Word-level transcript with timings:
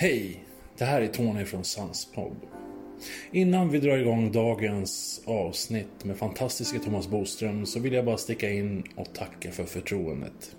Hej! 0.00 0.44
Det 0.76 0.84
här 0.84 1.00
är 1.00 1.06
Tony 1.06 1.44
från 1.44 1.64
Sanspodd. 1.64 2.36
Innan 3.32 3.70
vi 3.70 3.78
drar 3.78 3.98
igång 3.98 4.32
dagens 4.32 5.22
avsnitt 5.24 6.04
med 6.04 6.16
fantastiska 6.16 6.78
Thomas 6.78 7.08
Boström 7.08 7.66
så 7.66 7.80
vill 7.80 7.92
jag 7.92 8.04
bara 8.04 8.16
sticka 8.16 8.50
in 8.50 8.84
och 8.96 9.14
tacka 9.14 9.52
för 9.52 9.64
förtroendet. 9.64 10.56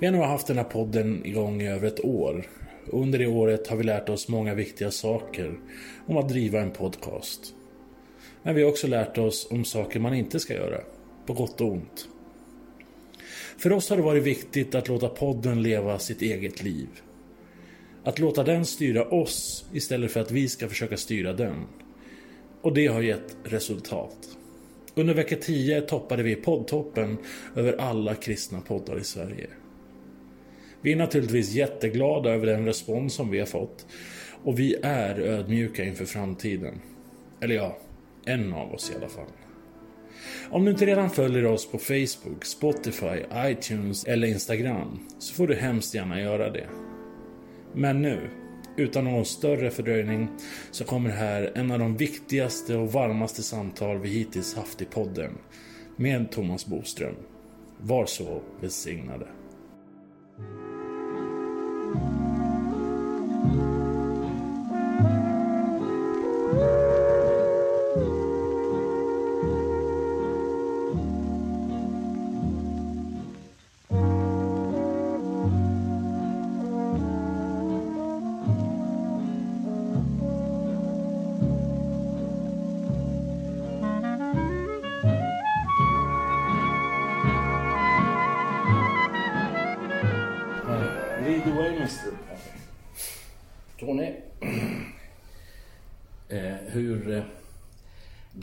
Vi 0.00 0.06
har 0.06 0.12
nu 0.12 0.18
haft 0.18 0.46
den 0.46 0.56
här 0.56 0.64
podden 0.64 1.26
igång 1.26 1.62
i 1.62 1.68
över 1.68 1.88
ett 1.88 2.04
år. 2.04 2.46
Under 2.86 3.18
det 3.18 3.26
året 3.26 3.66
har 3.66 3.76
vi 3.76 3.84
lärt 3.84 4.08
oss 4.08 4.28
många 4.28 4.54
viktiga 4.54 4.90
saker 4.90 5.58
om 6.06 6.16
att 6.16 6.28
driva 6.28 6.60
en 6.60 6.70
podcast. 6.70 7.54
Men 8.42 8.54
vi 8.54 8.62
har 8.62 8.70
också 8.70 8.86
lärt 8.86 9.18
oss 9.18 9.48
om 9.50 9.64
saker 9.64 10.00
man 10.00 10.14
inte 10.14 10.40
ska 10.40 10.54
göra, 10.54 10.80
på 11.26 11.32
gott 11.32 11.60
och 11.60 11.72
ont. 11.72 12.08
För 13.58 13.72
oss 13.72 13.90
har 13.90 13.96
det 13.96 14.02
varit 14.02 14.24
viktigt 14.24 14.74
att 14.74 14.88
låta 14.88 15.08
podden 15.08 15.62
leva 15.62 15.98
sitt 15.98 16.22
eget 16.22 16.62
liv. 16.62 16.88
Att 18.08 18.18
låta 18.18 18.44
den 18.44 18.64
styra 18.64 19.04
oss 19.04 19.64
istället 19.72 20.12
för 20.12 20.20
att 20.20 20.30
vi 20.30 20.48
ska 20.48 20.68
försöka 20.68 20.96
styra 20.96 21.32
den. 21.32 21.64
Och 22.62 22.74
det 22.74 22.86
har 22.86 23.02
gett 23.02 23.36
resultat. 23.44 24.16
Under 24.94 25.14
vecka 25.14 25.36
10 25.36 25.80
toppade 25.80 26.22
vi 26.22 26.36
poddtoppen 26.36 27.18
över 27.56 27.72
alla 27.72 28.14
kristna 28.14 28.60
poddar 28.60 28.98
i 28.98 29.04
Sverige. 29.04 29.46
Vi 30.80 30.92
är 30.92 30.96
naturligtvis 30.96 31.52
jätteglada 31.52 32.30
över 32.30 32.46
den 32.46 32.64
respons 32.64 33.14
som 33.14 33.30
vi 33.30 33.38
har 33.38 33.46
fått 33.46 33.86
och 34.44 34.58
vi 34.58 34.76
är 34.82 35.20
ödmjuka 35.20 35.84
inför 35.84 36.04
framtiden. 36.04 36.80
Eller 37.40 37.54
ja, 37.54 37.78
en 38.24 38.52
av 38.52 38.72
oss 38.72 38.90
i 38.90 38.96
alla 38.96 39.08
fall. 39.08 39.32
Om 40.50 40.64
du 40.64 40.70
inte 40.70 40.86
redan 40.86 41.10
följer 41.10 41.46
oss 41.46 41.70
på 41.70 41.78
Facebook, 41.78 42.44
Spotify, 42.44 43.24
iTunes 43.36 44.04
eller 44.04 44.28
Instagram 44.28 45.08
så 45.18 45.34
får 45.34 45.46
du 45.46 45.54
hemskt 45.54 45.94
gärna 45.94 46.20
göra 46.20 46.50
det. 46.50 46.66
Men 47.78 48.02
nu, 48.02 48.30
utan 48.76 49.04
någon 49.04 49.24
större 49.24 49.70
fördröjning, 49.70 50.28
så 50.70 50.84
kommer 50.84 51.10
här 51.10 51.52
en 51.54 51.70
av 51.70 51.78
de 51.78 51.96
viktigaste 51.96 52.76
och 52.76 52.92
varmaste 52.92 53.42
samtal 53.42 53.98
vi 53.98 54.08
hittills 54.08 54.54
haft 54.54 54.82
i 54.82 54.84
podden 54.84 55.32
med 55.96 56.30
Thomas 56.30 56.66
Boström. 56.66 57.14
Var 57.80 58.06
så 58.06 58.42
välsignade. 58.60 59.26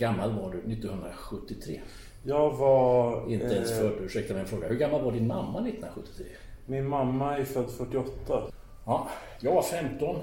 Gammal 0.06 0.32
var 0.32 0.52
du 0.52 0.58
1973? 0.58 1.82
Jag 2.24 2.52
var... 2.52 3.32
Inte 3.32 3.46
ens 3.46 3.72
eh, 3.72 3.78
född, 3.78 3.94
ursäkta 4.02 4.34
mig 4.34 4.42
en 4.42 4.48
fråga. 4.48 4.68
Hur 4.68 4.76
gammal 4.76 5.02
var 5.02 5.12
din 5.12 5.28
mamma 5.28 5.60
1973? 5.60 6.26
Min 6.66 6.88
mamma 6.88 7.38
är 7.38 7.44
född 7.44 7.72
48. 7.72 8.52
Ja, 8.86 9.10
jag 9.40 9.56
var 9.56 9.62
15. 9.62 10.16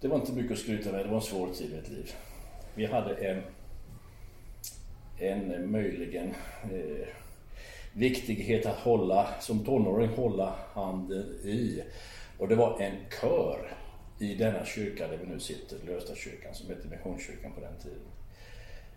Det 0.00 0.08
var 0.08 0.16
inte 0.16 0.32
mycket 0.32 0.52
att 0.52 0.58
skryta 0.58 0.92
med, 0.92 1.04
det 1.04 1.08
var 1.08 1.16
en 1.16 1.22
svår 1.22 1.48
tid 1.54 1.72
i 1.72 1.76
mitt 1.76 1.88
liv. 1.88 2.12
Vi 2.74 2.86
hade 2.86 3.14
en, 3.14 3.42
en 5.18 5.70
möjligen 5.70 6.34
eh, 6.62 7.08
viktighet 7.92 8.66
att 8.66 8.76
hålla, 8.76 9.28
som 9.40 9.64
tonåring 9.64 10.08
hålla 10.08 10.54
handen 10.74 11.38
i. 11.44 11.82
Och 12.38 12.48
det 12.48 12.54
var 12.54 12.80
en 12.80 12.96
kör 13.20 13.76
i 14.18 14.34
denna 14.34 14.64
kyrka 14.64 15.08
där 15.08 15.16
vi 15.16 15.26
nu 15.26 15.40
sitter, 15.40 15.78
Lösta 15.86 16.14
kyrkan 16.14 16.54
som 16.54 16.68
hette 16.68 16.88
Missionskyrkan 16.88 17.52
på 17.52 17.60
den 17.60 17.78
tiden. 17.82 18.19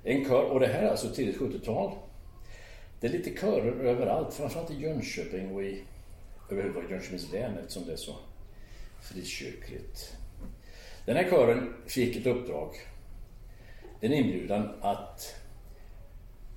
En 0.03 0.25
kör, 0.25 0.43
och 0.43 0.59
det 0.59 0.67
här 0.67 0.83
är 0.83 0.89
alltså 0.89 1.09
tidigt 1.09 1.37
70-tal. 1.37 1.91
Det 2.99 3.07
är 3.07 3.11
lite 3.11 3.39
körer 3.39 3.85
överallt, 3.85 4.33
framförallt 4.33 4.71
i 4.71 4.79
Jönköping 4.79 5.55
och 5.55 5.63
i 5.63 5.83
överhuvudtaget 6.51 6.91
Jönköpings 6.91 7.31
län 7.31 7.57
eftersom 7.57 7.85
det 7.85 7.91
är 7.91 7.97
så 7.97 8.15
frikyrkligt. 9.01 10.15
Den 11.05 11.15
här 11.15 11.29
kören 11.29 11.73
fick 11.87 12.15
ett 12.15 12.25
uppdrag, 12.25 12.69
en 14.01 14.13
inbjudan 14.13 14.69
att 14.81 15.35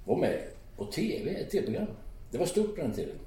vara 0.04 0.18
med 0.18 0.42
på 0.76 0.84
TV, 0.84 1.30
ett 1.30 1.50
TV-program. 1.50 1.88
Det 2.30 2.38
var 2.38 2.46
stort 2.46 2.76
på 2.76 2.80
den 2.80 2.92
tiden. 2.92 3.18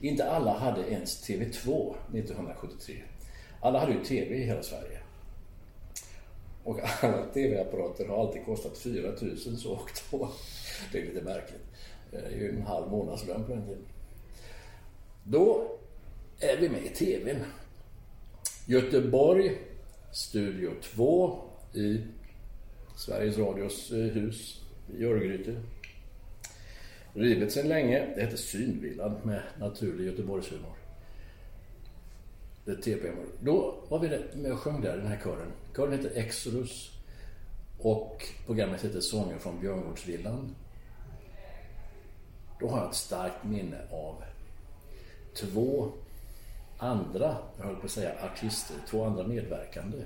Inte 0.00 0.30
alla 0.30 0.58
hade 0.58 0.90
ens 0.90 1.28
TV2 1.28 1.94
1973. 2.14 2.96
Alla 3.60 3.78
hade 3.78 3.92
ju 3.92 4.04
TV 4.04 4.34
i 4.34 4.44
hela 4.44 4.62
Sverige. 4.62 4.97
Och 6.68 6.80
alla 7.02 7.26
TV-apparater 7.26 8.06
har 8.06 8.20
alltid 8.20 8.44
kostat 8.44 8.78
4 8.78 9.12
000 9.20 9.36
så 9.38 9.72
och 9.72 9.90
då. 10.10 10.30
Det 10.92 10.98
är 10.98 11.06
lite 11.06 11.22
märkligt. 11.22 11.62
Det 12.10 12.16
är 12.16 12.30
ju 12.30 12.48
en 12.48 12.62
halv 12.62 12.90
månadslön 12.90 13.44
på 13.44 13.52
den 13.52 13.66
tiden. 13.66 13.86
Då 15.24 15.78
är 16.40 16.56
vi 16.56 16.68
med 16.68 16.84
i 16.84 16.88
TVn. 16.88 17.44
Göteborg, 18.66 19.58
Studio 20.12 20.70
2 20.82 21.38
i 21.74 22.00
Sveriges 22.96 23.38
Radios 23.38 23.92
eh, 23.92 23.98
hus 23.98 24.62
i 24.98 25.04
Örgryte. 25.04 25.60
Rivet 27.12 27.52
sedan 27.52 27.68
länge. 27.68 28.14
Det 28.14 28.20
hette 28.22 28.36
Synvillan 28.36 29.16
med 29.24 29.42
naturlig 29.58 30.06
Göteborgshumor. 30.06 30.77
Det 32.68 32.82
TP-humor. 32.82 33.26
Då 33.40 33.74
var 33.88 33.98
vi 33.98 34.24
med 34.34 34.52
och 34.52 34.58
sjöng 34.58 34.80
där, 34.80 34.96
den 34.96 35.06
här 35.06 35.20
kören. 35.24 35.52
Kören 35.76 35.92
hette 35.92 36.08
Exodus 36.08 36.90
och 37.78 38.24
programmet 38.46 38.82
hette 38.82 39.02
Sånger 39.02 39.38
från 39.38 39.60
Björngårdsvillan. 39.60 40.54
Då 42.60 42.68
har 42.68 42.78
jag 42.78 42.88
ett 42.88 42.94
starkt 42.94 43.44
minne 43.44 43.76
av 43.90 44.22
två 45.34 45.92
andra, 46.78 47.36
jag 47.58 47.64
höll 47.64 47.76
på 47.76 47.84
att 47.84 47.90
säga 47.90 48.12
artister, 48.32 48.76
två 48.90 49.04
andra 49.04 49.26
medverkande. 49.26 49.98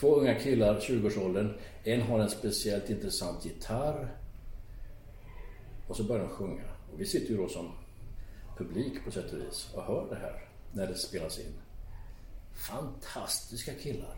Två 0.00 0.16
unga 0.16 0.34
killar, 0.34 0.80
20-årsåldern. 0.80 1.54
En 1.84 2.02
har 2.02 2.18
en 2.18 2.30
speciellt 2.30 2.90
intressant 2.90 3.44
gitarr. 3.44 4.08
Och 5.88 5.96
så 5.96 6.04
börjar 6.04 6.24
de 6.24 6.30
sjunga. 6.30 6.64
Och 6.92 7.00
vi 7.00 7.06
sitter 7.06 7.30
ju 7.30 7.36
då 7.36 7.48
som 7.48 7.83
publik 8.58 9.04
på 9.04 9.10
sätt 9.10 9.32
och 9.32 9.38
vis 9.38 9.70
och 9.74 9.82
hör 9.82 10.06
det 10.10 10.16
här 10.16 10.48
när 10.72 10.86
det 10.86 10.94
spelas 10.94 11.38
in. 11.38 11.54
Fantastiska 12.52 13.74
killar. 13.74 14.16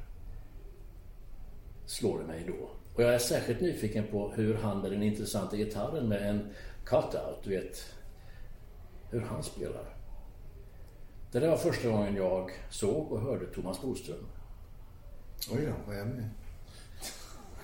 Slår 1.87 2.19
det 2.19 2.25
mig 2.25 2.45
då. 2.47 2.71
Och 2.95 3.03
jag 3.03 3.15
är 3.15 3.19
särskilt 3.19 3.61
nyfiken 3.61 4.07
på 4.11 4.33
hur 4.33 4.55
han 4.55 4.81
med 4.81 4.91
den 4.91 5.03
intressanta 5.03 5.57
gitarren 5.57 6.09
med 6.09 6.31
en 6.31 6.55
cut-out, 6.85 7.37
du 7.45 7.51
vet, 7.51 7.85
hur 9.11 9.21
han 9.21 9.43
spelar. 9.43 9.97
Det 11.33 11.41
där 11.41 11.49
var 11.49 11.57
första 11.57 11.89
gången 11.89 12.15
jag 12.15 12.51
såg 12.71 13.13
och 13.13 13.21
hörde 13.21 13.47
Thomas 13.47 13.83
Boström. 13.83 14.27
Oj 15.53 15.67
då, 15.67 15.73
vad 15.87 15.95
är 15.95 15.99
jag 15.99 16.09
med? 16.09 16.31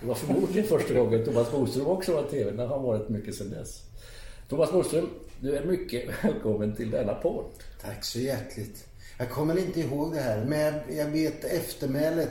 Det 0.01 0.07
var 0.07 0.15
förmodligen 0.15 0.69
första 0.69 0.95
gången 0.95 1.25
Thomas 1.25 1.51
Boström 1.51 1.87
också 1.87 2.15
var 2.15 2.23
TV, 2.23 2.51
men 2.51 2.59
han 2.59 2.69
har 2.69 2.81
varit 2.87 3.09
mycket 3.09 3.35
sedan 3.35 3.51
dess. 3.51 3.92
Thomas 4.53 4.73
Nordström, 4.73 5.09
du 5.41 5.57
är 5.57 5.65
mycket 5.65 6.25
välkommen 6.25 6.77
till 6.77 6.91
denna 6.91 7.15
podd. 7.15 7.45
Tack 7.81 8.05
så 8.05 8.19
hjärtligt. 8.19 8.87
Jag 9.19 9.31
kommer 9.31 9.59
inte 9.59 9.81
ihåg 9.81 10.13
det 10.13 10.21
här, 10.21 10.45
men 10.45 10.97
jag, 10.97 11.07
vet 11.07 11.45
eftermälet. 11.45 12.29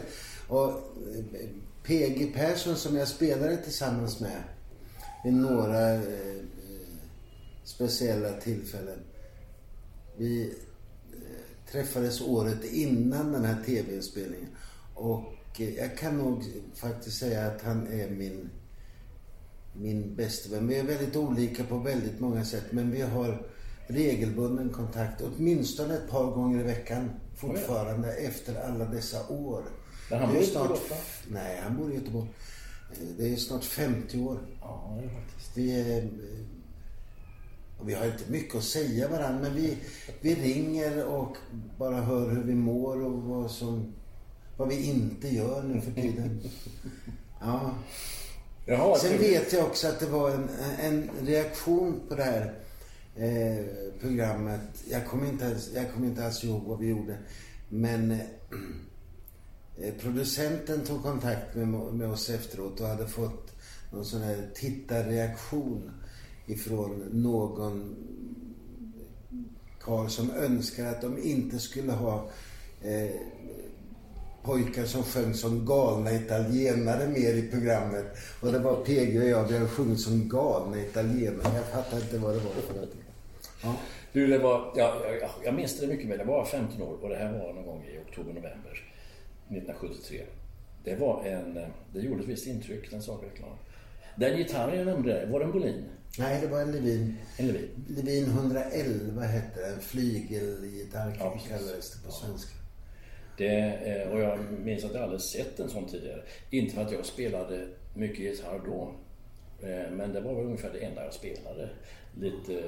Och 0.47 0.69
eh, 0.69 1.49
PG 1.83 2.33
Persson 2.33 2.75
som 2.75 2.95
jag 2.95 3.07
spelade 3.07 3.57
tillsammans 3.57 4.19
med 4.19 4.43
vid 5.23 5.33
några 5.33 5.93
eh, 5.93 6.43
speciella 7.63 8.33
tillfällen. 8.33 8.99
Vi 10.17 10.53
eh, 11.13 11.71
träffades 11.71 12.21
året 12.21 12.63
innan 12.63 13.31
den 13.31 13.45
här 13.45 13.63
tv-inspelningen. 13.65 14.49
Och 14.95 15.61
eh, 15.61 15.75
jag 15.75 15.97
kan 15.97 16.17
nog 16.17 16.43
faktiskt 16.75 17.17
säga 17.17 17.47
att 17.47 17.61
han 17.61 17.87
är 17.87 18.09
min, 18.09 18.49
min 19.73 20.15
bästa 20.15 20.49
vän. 20.55 20.67
Vi 20.67 20.75
är 20.75 20.83
väldigt 20.83 21.15
olika 21.15 21.63
på 21.63 21.77
väldigt 21.77 22.19
många 22.19 22.45
sätt, 22.45 22.65
men 22.71 22.91
vi 22.91 23.01
har 23.01 23.47
regelbunden 23.87 24.69
kontakt. 24.69 25.21
Åtminstone 25.21 25.93
ett 25.93 26.09
par 26.09 26.25
gånger 26.31 26.59
i 26.59 26.63
veckan 26.63 27.09
fortfarande 27.35 28.13
efter 28.13 28.61
alla 28.67 28.85
dessa 28.85 29.27
år. 29.29 29.63
Men 30.09 30.19
han 30.19 30.33
bor 30.33 30.39
Gotland? 30.39 30.73
Nej, 31.27 31.59
han 31.63 31.77
bor 31.77 31.91
i 31.91 31.95
Göteborg. 31.95 32.27
Eh, 32.91 33.07
Det 33.17 33.33
är 33.33 33.35
snart 33.35 33.63
50 33.63 34.19
år. 34.19 34.37
Ja, 34.61 34.97
det 35.01 35.05
är 35.05 35.09
faktiskt. 35.09 35.57
Vi, 35.57 35.81
är, 35.97 36.09
och 37.79 37.89
vi 37.89 37.93
har 37.93 38.05
inte 38.05 38.31
mycket 38.31 38.55
att 38.55 38.63
säga 38.63 39.07
varandra, 39.07 39.41
men 39.41 39.55
vi, 39.55 39.77
vi 40.21 40.35
ringer 40.35 41.05
och 41.05 41.37
bara 41.77 42.01
hör 42.01 42.29
hur 42.29 42.43
vi 42.43 42.55
mår 42.55 43.01
och 43.03 43.21
vad, 43.23 43.51
som, 43.51 43.93
vad 44.57 44.67
vi 44.67 44.89
inte 44.89 45.27
gör 45.27 45.63
nu 45.63 45.81
för 45.81 45.91
tiden. 45.91 46.41
Ja. 47.43 47.75
Jaha, 48.65 48.97
Sen 48.97 49.17
vet 49.17 49.53
jag 49.53 49.65
också 49.65 49.87
att 49.87 49.99
det 49.99 50.05
var 50.05 50.31
en, 50.31 50.49
en 50.81 51.09
reaktion 51.25 52.01
på 52.09 52.15
det 52.15 52.23
här 52.23 52.53
eh, 53.15 53.65
programmet. 54.01 54.61
Jag 54.89 55.07
kommer, 55.07 55.27
inte, 55.29 55.45
ens- 55.45 55.73
jag 55.75 55.91
kommer 55.93 56.07
inte 56.07 56.25
alls 56.25 56.43
ihåg 56.43 56.61
vad 56.63 56.79
vi 56.79 56.87
gjorde. 56.87 57.17
Men 57.69 58.11
eh, 58.11 58.17
producenten 60.01 60.81
tog 60.81 61.03
kontakt 61.03 61.55
med, 61.55 61.67
med 61.67 62.09
oss 62.09 62.29
efteråt 62.29 62.79
och 62.79 62.87
hade 62.87 63.07
fått 63.07 63.51
någon 63.91 64.05
sån 64.05 64.21
här 64.21 64.49
tittarreaktion 64.55 65.91
ifrån 66.45 67.09
någon 67.11 67.95
karl 69.81 70.07
som 70.07 70.31
önskar 70.31 70.85
att 70.85 71.01
de 71.01 71.17
inte 71.23 71.59
skulle 71.59 71.91
ha 71.91 72.29
eh, 72.81 73.11
pojkar 74.43 74.85
som 74.85 75.03
sjöng 75.03 75.33
som 75.33 75.65
galna 75.65 76.11
italienare 76.11 77.07
mer 77.07 77.33
i 77.33 77.47
programmet. 77.51 78.05
Och 78.39 78.51
det 78.51 78.59
var 78.59 78.75
PG 78.75 79.21
och 79.21 79.29
jag, 79.29 79.43
vi 79.43 79.57
har 79.57 79.67
sjungit 79.67 79.99
som 79.99 80.29
galna 80.29 80.81
italienare. 80.81 81.55
Jag 81.55 81.65
fattar 81.65 81.97
inte 81.97 82.17
vad 82.17 82.33
det 82.33 82.39
var 82.39 82.51
för 82.51 82.73
någonting. 82.73 83.01
Ja. 83.63 83.75
Du, 84.13 84.27
det 84.27 84.37
var, 84.39 84.73
ja, 84.75 84.95
jag, 85.21 85.29
jag 85.43 85.53
minns 85.53 85.79
det 85.79 85.87
mycket 85.87 86.09
väl. 86.09 86.19
Jag 86.19 86.25
var 86.25 86.45
15 86.45 86.81
år 86.81 86.97
och 87.01 87.09
det 87.09 87.15
här 87.15 87.31
var 87.31 87.53
någon 87.53 87.65
gång 87.65 87.85
i 87.85 87.99
oktober-november 88.09 88.83
1973. 89.47 90.21
Det 90.83 90.95
var 90.95 91.23
en... 91.25 91.59
Det 91.93 91.99
gjorde 91.99 92.23
ett 92.23 92.29
visst 92.29 92.47
intryck, 92.47 92.91
den 92.91 93.01
saken 93.01 93.29
är 93.29 93.35
klar. 93.35 93.57
Den 94.15 94.37
gitarren 94.37 94.77
jag 94.77 94.87
nämnde, 94.87 95.25
var 95.31 95.39
det 95.39 95.45
en 95.45 95.51
Bolin? 95.51 95.83
Nej, 96.19 96.41
det 96.41 96.47
var 96.47 96.61
en 96.61 96.71
Levin. 96.71 97.17
En 97.37 97.47
Levin? 97.47 97.69
Levin 97.87 98.25
111 98.25 99.21
hette 99.21 99.61
den. 99.61 99.79
Flygelgitarr 99.79 101.17
Ja, 101.19 101.39
kallades 101.49 101.91
det 101.91 102.05
på 102.05 102.11
svenska. 102.11 102.60
Det, 103.41 103.73
eh, 103.85 104.11
och 104.11 104.19
jag 104.19 104.39
minns 104.51 104.83
att 104.85 104.93
jag 104.93 105.03
aldrig 105.03 105.21
sett 105.21 105.59
en 105.59 105.69
sån 105.69 105.85
tidigare. 105.87 106.21
Inte 106.49 106.75
för 106.75 106.81
att 106.81 106.91
jag 106.91 107.05
spelade 107.05 107.67
mycket 107.93 108.19
gitarr 108.19 108.61
då. 108.65 108.91
Eh, 109.67 109.91
Men 109.91 110.13
det 110.13 110.21
var 110.21 110.33
väl 110.35 110.45
ungefär 110.45 110.69
det 110.73 110.79
enda 110.79 111.03
jag 111.03 111.13
spelade. 111.13 111.69
Lite 112.19 112.63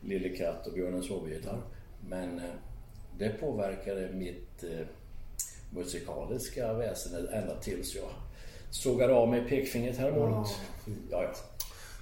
Lille 0.00 0.28
Katt 0.28 0.66
och 0.66 0.72
Björnens 0.72 1.08
hobbygitarr. 1.08 1.60
Men 2.08 2.38
eh, 2.38 2.44
det 3.18 3.28
påverkade 3.28 4.08
mitt 4.12 4.64
eh, 4.64 4.86
musikaliska 5.70 6.72
väsen 6.72 7.28
ända 7.32 7.60
tills 7.60 7.94
jag 7.96 8.10
sågade 8.70 9.14
av 9.14 9.28
mig 9.28 9.48
pekfingret 9.48 9.96
häromåret. 9.98 10.48
Ja, 11.10 11.22
ja. 11.22 11.28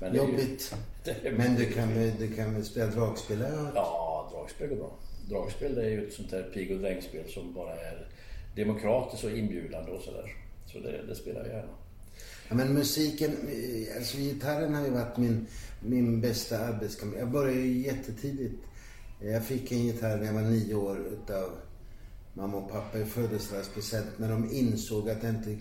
Men 0.01 0.13
det 0.13 0.19
Jobbigt. 0.19 0.75
det 1.05 1.27
är 1.27 1.33
Men 1.33 1.55
du 1.55 1.65
kan, 1.73 1.95
väl- 1.95 2.13
du 2.19 2.35
kan 2.35 2.55
väl 2.55 2.65
spela 2.65 2.87
dragspel? 2.87 3.45
Ja, 3.75 4.31
dragspel 4.35 4.69
går 4.69 4.77
bra. 4.77 4.91
Dragspel 5.31 5.75
det 5.75 5.85
är 5.85 5.91
ju 5.91 6.07
ett 6.07 6.13
sånt 6.15 6.31
där 6.31 6.43
pig 6.43 6.73
och 6.73 6.79
drängspel 6.79 7.29
som 7.29 7.55
bara 7.55 7.75
är 7.75 8.09
demokratiskt 8.57 9.25
och 9.25 9.31
inbjudande 9.31 9.91
och 9.91 10.03
sådär. 10.03 10.37
Så 10.67 10.79
det, 10.79 11.03
det 11.09 11.15
spelar 11.15 11.41
jag 11.41 11.49
gärna. 11.49 11.73
Ja, 12.49 12.55
men 12.55 12.75
musiken, 12.75 13.31
eh, 13.31 13.97
alltså 13.97 14.17
gitarren 14.17 14.75
har 14.75 14.85
ju 14.85 14.91
varit 14.91 15.17
min, 15.17 15.47
min 15.81 16.21
bästa 16.21 16.59
arbetskamrat. 16.59 17.19
Jag 17.19 17.31
började 17.31 17.61
ju 17.61 17.83
jättetidigt. 17.87 18.55
Jag 19.21 19.45
fick 19.45 19.73
en 19.73 19.87
gitarr 19.87 20.17
när 20.17 20.27
jag 20.27 20.35
var 20.35 20.43
nio 20.43 20.75
år 20.75 20.99
utav 20.99 21.51
mamma 22.35 22.57
och 22.57 22.71
pappa 22.71 22.99
i 22.99 23.05
födelsedagspresent 23.05 24.19
när 24.19 24.29
de 24.29 24.53
insåg 24.53 25.11
att 25.11 25.23
jag 25.23 25.35
inte 25.35 25.59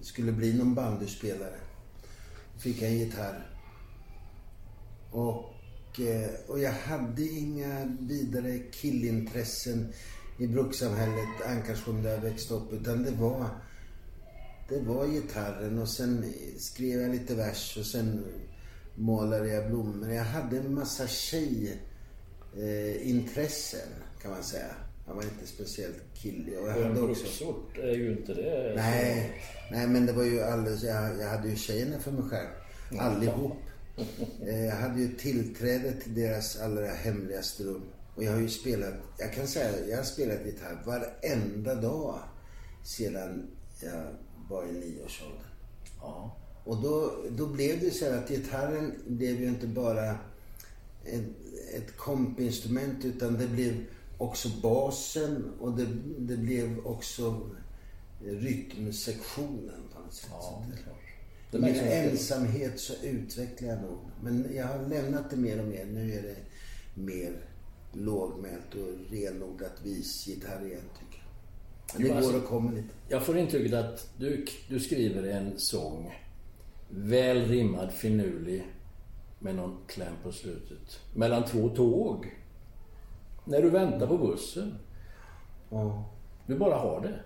skulle 0.00 0.32
bli 0.32 0.58
någon 0.58 0.74
bandyspelare. 0.74 1.56
Fick 2.58 2.82
jag 2.82 2.90
en 2.90 2.98
gitarr. 2.98 3.46
Och, 5.10 5.54
eh, 5.98 6.30
och 6.46 6.60
jag 6.60 6.72
hade 6.72 7.22
inga 7.22 7.96
vidare 8.00 8.58
killintressen 8.58 9.92
i 10.38 10.46
brukssamhället 10.46 11.46
Ankarsjön 11.46 12.02
där 12.02 12.10
jag 12.10 12.20
växte 12.20 12.54
upp. 12.54 12.72
Utan 12.72 13.02
det 13.02 13.10
var, 13.10 13.46
det 14.68 14.80
var 14.80 15.06
gitarren 15.06 15.78
och 15.78 15.88
sen 15.88 16.24
skrev 16.58 17.00
jag 17.00 17.10
lite 17.10 17.34
vers 17.34 17.76
och 17.78 17.86
sen 17.86 18.24
målade 18.94 19.48
jag 19.48 19.70
blommor. 19.70 20.12
Jag 20.12 20.24
hade 20.24 20.58
en 20.58 20.74
massa 20.74 21.06
tjejintressen 21.06 23.88
kan 24.22 24.30
man 24.30 24.42
säga. 24.42 24.66
Jag 25.06 25.14
var 25.14 25.22
inte 25.22 25.46
speciellt 25.46 26.02
killig. 26.14 26.58
Och 26.58 26.68
jag 26.68 26.76
Och 26.76 26.82
en 26.82 26.88
hade 26.88 27.00
också... 27.02 27.22
bruksort 27.22 27.78
är 27.78 27.94
ju 27.94 28.12
inte 28.12 28.34
det. 28.34 28.72
Nej, 28.76 29.42
nej 29.70 29.86
men 29.86 30.06
det 30.06 30.12
var 30.12 30.24
ju 30.24 30.40
alldeles, 30.40 30.82
jag, 30.82 31.20
jag 31.20 31.28
hade 31.28 31.48
ju 31.48 31.56
tjejerna 31.56 31.98
för 31.98 32.10
mig 32.12 32.22
själv. 32.30 32.48
Allihop. 32.98 33.56
Eh, 34.46 34.64
Jag 34.64 34.76
hade 34.76 35.00
ju 35.00 35.16
tillträde 35.16 35.92
till 35.92 36.14
deras 36.14 36.60
allra 36.60 36.86
hemligaste 36.86 37.62
rum. 37.64 37.82
Och 38.14 38.24
jag 38.24 38.32
har 38.32 38.40
ju 38.40 38.48
spelat, 38.48 38.94
jag 39.18 39.32
kan 39.32 39.46
säga, 39.48 39.86
jag 39.86 39.96
har 39.96 40.04
spelat 40.04 40.46
gitarr 40.46 40.82
varenda 40.86 41.74
dag 41.74 42.18
sedan 42.84 43.46
jag 43.82 44.06
var 44.50 44.64
i 44.66 44.72
nioårsåldern. 44.72 45.44
Ja. 46.00 46.36
Och 46.64 46.82
då, 46.82 47.12
då 47.30 47.46
blev 47.46 47.80
det 47.80 47.90
så 47.90 48.04
här 48.04 48.18
att 48.18 48.28
gitarren 48.28 48.94
blev 49.06 49.40
ju 49.40 49.48
inte 49.48 49.66
bara 49.66 50.10
ett, 51.04 51.24
ett 51.76 51.96
kompinstrument 51.96 53.04
utan 53.04 53.38
det 53.38 53.46
blev 53.46 53.84
också 54.18 54.48
basen 54.62 55.52
och 55.60 55.72
det, 55.76 55.86
det 56.18 56.36
blev 56.36 56.86
också 56.86 57.50
rytmsektionen 58.24 59.80
på 59.94 60.00
något 60.00 60.14
sätt. 60.14 60.30
Ja, 60.30 60.64
det 61.50 61.56
är 61.56 61.60
Det 61.60 61.66
min 61.66 61.72
mycket. 61.74 62.10
ensamhet 62.12 62.80
så 62.80 62.92
utvecklar 63.06 63.68
jag 63.68 63.82
nog. 63.82 63.98
Men 64.22 64.46
jag 64.54 64.66
har 64.66 64.86
lämnat 64.88 65.30
det 65.30 65.36
mer 65.36 65.58
och 65.60 65.68
mer. 65.68 65.84
Nu 65.84 66.12
är 66.12 66.22
det 66.22 66.36
mer 66.94 67.32
lågmält 67.92 68.74
och 68.74 69.10
renodlat 69.12 69.72
visgitarr 69.82 70.64
igen 70.66 70.80
tycker 70.98 71.22
jag. 71.24 71.94
Men 71.94 72.02
det 72.02 72.08
Jo, 72.08 72.14
alltså- 72.16 72.32
går 72.32 72.38
och 72.42 72.48
kommer 72.48 72.72
lite. 72.72 72.88
Jag 73.08 73.26
får 73.26 73.38
intrycket 73.38 73.74
att 73.74 74.08
du, 74.18 74.46
du 74.68 74.80
skriver 74.80 75.22
en 75.28 75.58
sång, 75.58 76.14
väl 76.90 77.44
rimmad, 77.48 77.92
finurlig, 77.92 78.66
med 79.38 79.54
någon 79.54 79.76
kläm 79.86 80.12
på 80.22 80.32
slutet. 80.32 81.00
Mellan 81.14 81.44
två 81.44 81.68
tåg. 81.68 82.36
När 83.44 83.62
du 83.62 83.70
väntar 83.70 84.06
på 84.06 84.18
bussen. 84.18 84.74
Ja. 85.70 86.10
Du 86.46 86.58
bara 86.58 86.74
har 86.76 87.00
det. 87.00 87.20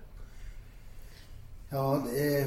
Ja, 1.71 1.97
eh, 1.97 2.47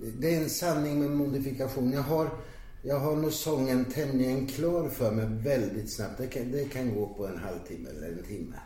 det 0.00 0.34
är 0.34 0.40
en 0.40 0.50
sanning 0.50 0.98
med 0.98 1.10
modifikation. 1.10 1.92
Jag 1.92 2.02
har, 2.02 2.30
jag 2.82 2.98
har 2.98 3.16
nog 3.16 3.32
sången 3.32 3.84
tämligen 3.84 4.46
klar 4.46 4.88
för 4.88 5.12
mig 5.12 5.26
väldigt 5.26 5.92
snabbt. 5.92 6.18
Det 6.18 6.26
kan, 6.26 6.52
det 6.52 6.64
kan 6.64 6.94
gå 6.94 7.06
på 7.06 7.26
en 7.26 7.38
halvtimme 7.38 7.90
eller 7.90 8.08
en 8.08 8.22
timme. 8.22 8.56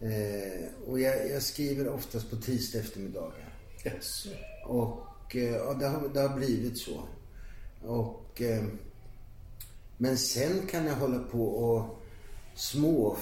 Eh, 0.00 0.88
och 0.88 1.00
jag, 1.00 1.30
jag 1.30 1.42
skriver 1.42 1.88
oftast 1.88 2.30
på 2.30 2.36
tisdag 2.36 2.78
eftermiddagar. 2.78 3.54
Yes. 3.84 4.26
Och 4.66 5.36
eh, 5.36 5.54
ja, 5.54 5.74
det, 5.74 5.86
har, 5.86 6.08
det 6.14 6.20
har 6.20 6.36
blivit 6.36 6.78
så. 6.78 7.02
Och, 7.82 8.42
eh, 8.42 8.64
men 9.96 10.18
sen 10.18 10.66
kan 10.70 10.86
jag 10.86 10.94
hålla 10.94 11.18
på 11.18 11.44
och 11.44 12.02
små... 12.54 13.16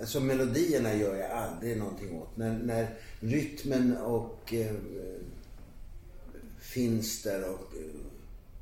Alltså 0.00 0.20
melodierna 0.20 0.94
gör 0.94 1.16
jag 1.16 1.30
aldrig 1.30 1.76
någonting 1.76 2.22
åt. 2.22 2.36
När, 2.36 2.58
när 2.58 2.98
rytmen 3.20 3.96
och 3.96 4.54
eh, 4.54 4.74
finns 6.64 7.22
där 7.22 7.50
och 7.50 7.76
eh, 7.76 8.00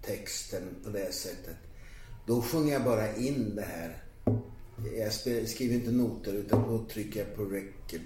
texten 0.03 0.63
på 0.85 0.91
det 0.91 1.13
sättet. 1.13 1.57
Då 2.27 2.43
sjunger 2.43 2.73
jag 2.73 2.85
bara 2.85 3.17
in 3.17 3.57
det 3.57 3.63
här. 3.63 4.05
Jag 4.97 5.13
skriver 5.49 5.75
inte 5.75 5.91
noter 5.91 6.33
utan 6.33 6.63
då 6.69 6.85
trycker 6.85 7.21
jag 7.21 7.37
på 7.37 7.45
record, 7.45 8.01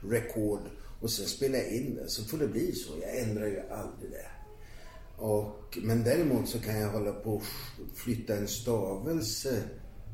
record 0.00 0.60
Och 1.00 1.10
sen 1.10 1.26
spelar 1.26 1.58
jag 1.58 1.72
in 1.72 1.94
det. 1.94 2.08
Så 2.08 2.24
får 2.24 2.38
det 2.38 2.48
bli 2.48 2.72
så. 2.72 2.92
Jag 3.02 3.18
ändrar 3.18 3.46
ju 3.46 3.60
aldrig 3.60 4.10
det. 4.10 4.26
Och, 5.16 5.78
men 5.82 6.04
däremot 6.04 6.48
så 6.48 6.60
kan 6.60 6.78
jag 6.78 6.90
hålla 6.90 7.12
på 7.12 7.34
och 7.34 7.42
flytta 7.94 8.36
en 8.36 8.48
stavelse 8.48 9.62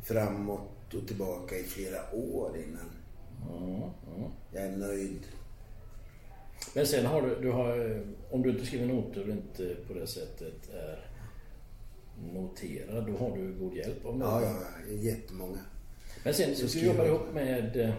framåt 0.04 0.94
och 0.94 1.06
tillbaka 1.06 1.58
i 1.58 1.62
flera 1.62 2.14
år 2.14 2.56
innan 2.56 2.90
jag 4.52 4.62
är 4.62 4.76
nöjd. 4.76 5.20
Men 6.74 6.86
sen 6.86 7.06
har 7.06 7.22
du, 7.22 7.40
du 7.42 7.50
har, 7.50 8.02
om 8.30 8.42
du 8.42 8.50
inte 8.50 8.66
skriver 8.66 8.86
noter 8.86 9.22
och 9.22 9.28
inte 9.28 9.76
på 9.86 9.94
det 9.94 10.06
sättet 10.06 10.74
är 10.74 11.10
noterad, 12.32 13.06
då 13.06 13.16
har 13.16 13.36
du 13.36 13.52
god 13.54 13.74
hjälp 13.74 14.06
av 14.06 14.18
någon. 14.18 14.42
Ja, 14.42 14.42
ja, 14.42 14.54
ja, 14.88 14.94
jättemånga. 14.94 15.58
Men 16.24 16.34
sen 16.34 16.54
så 16.56 16.62
du 16.62 16.68
skriver 16.68 16.86
jobbar 16.86 17.04
jag. 17.04 17.14
ihop 17.14 17.34
med 17.34 17.76
eh, 17.76 17.94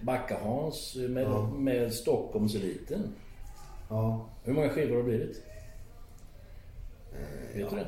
Backa-Hans, 0.00 0.96
med, 0.96 1.52
med 1.52 1.92
Stockholmseliten. 1.94 3.12
Ja, 3.88 4.28
Hur 4.44 4.52
många 4.52 4.68
skivor 4.68 4.90
har 4.90 5.02
det 5.02 5.08
blivit? 5.08 5.42
Vet 7.54 7.70
du 7.70 7.76
det? 7.76 7.86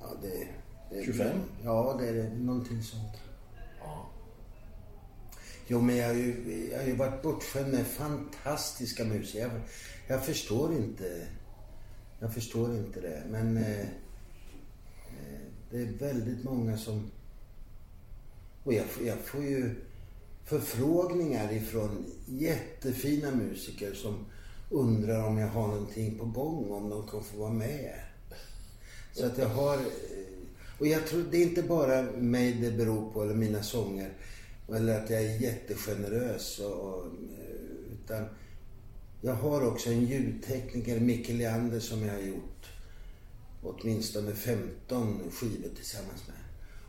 ja 0.00 0.06
det, 0.22 0.48
det 0.96 1.04
25? 1.04 1.40
Ja, 1.64 1.96
det 2.00 2.08
är 2.08 2.30
någonting 2.30 2.82
sånt. 2.82 3.16
Ja. 3.80 4.06
Jo, 5.70 5.80
men 5.80 5.96
jag 5.96 6.06
har 6.06 6.14
ju, 6.14 6.68
jag 6.72 6.78
har 6.78 6.86
ju 6.86 6.96
varit 6.96 7.22
bortskämd 7.22 7.72
med 7.72 7.86
fantastiska 7.86 9.04
musiker. 9.04 9.40
Jag, 9.40 9.50
jag 10.06 10.24
förstår 10.26 10.72
inte. 10.72 11.26
Jag 12.20 12.34
förstår 12.34 12.76
inte 12.76 13.00
det. 13.00 13.22
Men 13.30 13.56
eh, 13.56 13.80
eh 13.80 13.86
det 15.70 15.78
är 15.78 15.92
väldigt 15.98 16.44
många 16.44 16.78
som... 16.78 17.10
Och 18.64 18.72
jag, 18.72 18.84
får- 18.86 19.06
jag 19.06 19.18
får 19.18 19.42
ju 19.42 19.74
förfrågningar 20.44 21.52
ifrån 21.52 22.04
jättefina 22.26 23.30
musiker 23.30 23.94
som 23.94 24.26
undrar 24.70 25.26
om 25.26 25.38
jag 25.38 25.48
har 25.48 25.68
någonting 25.68 26.18
på 26.18 26.24
gång, 26.24 26.70
om 26.70 26.90
de 26.90 27.08
kan 27.08 27.24
få 27.24 27.38
vara 27.38 27.52
med. 27.52 27.94
Så 29.12 29.26
att 29.26 29.38
jag 29.38 29.48
har... 29.48 29.74
Eh, 29.74 29.80
och 30.78 30.86
jag 30.86 31.06
tror 31.06 31.24
det 31.30 31.36
är 31.36 31.42
inte 31.42 31.62
bara 31.62 32.02
mig 32.02 32.52
det 32.52 32.70
beror 32.70 33.12
på, 33.12 33.22
eller 33.22 33.34
mina 33.34 33.62
sånger. 33.62 34.12
Eller 34.74 35.04
att 35.04 35.10
jag 35.10 35.22
är 35.22 35.40
jättegenerös. 35.40 36.58
Och, 36.58 36.72
och, 36.72 37.06
utan 37.92 38.24
jag 39.20 39.34
har 39.34 39.66
också 39.66 39.90
en 39.90 40.06
ljudtekniker, 40.06 41.00
Micke 41.00 41.28
Leander, 41.28 41.80
som 41.80 42.02
jag 42.02 42.14
har 42.14 42.20
gjort 42.20 42.58
åtminstone 43.62 44.34
15 44.34 45.30
skivor 45.30 45.68
tillsammans 45.76 46.26
med. 46.26 46.36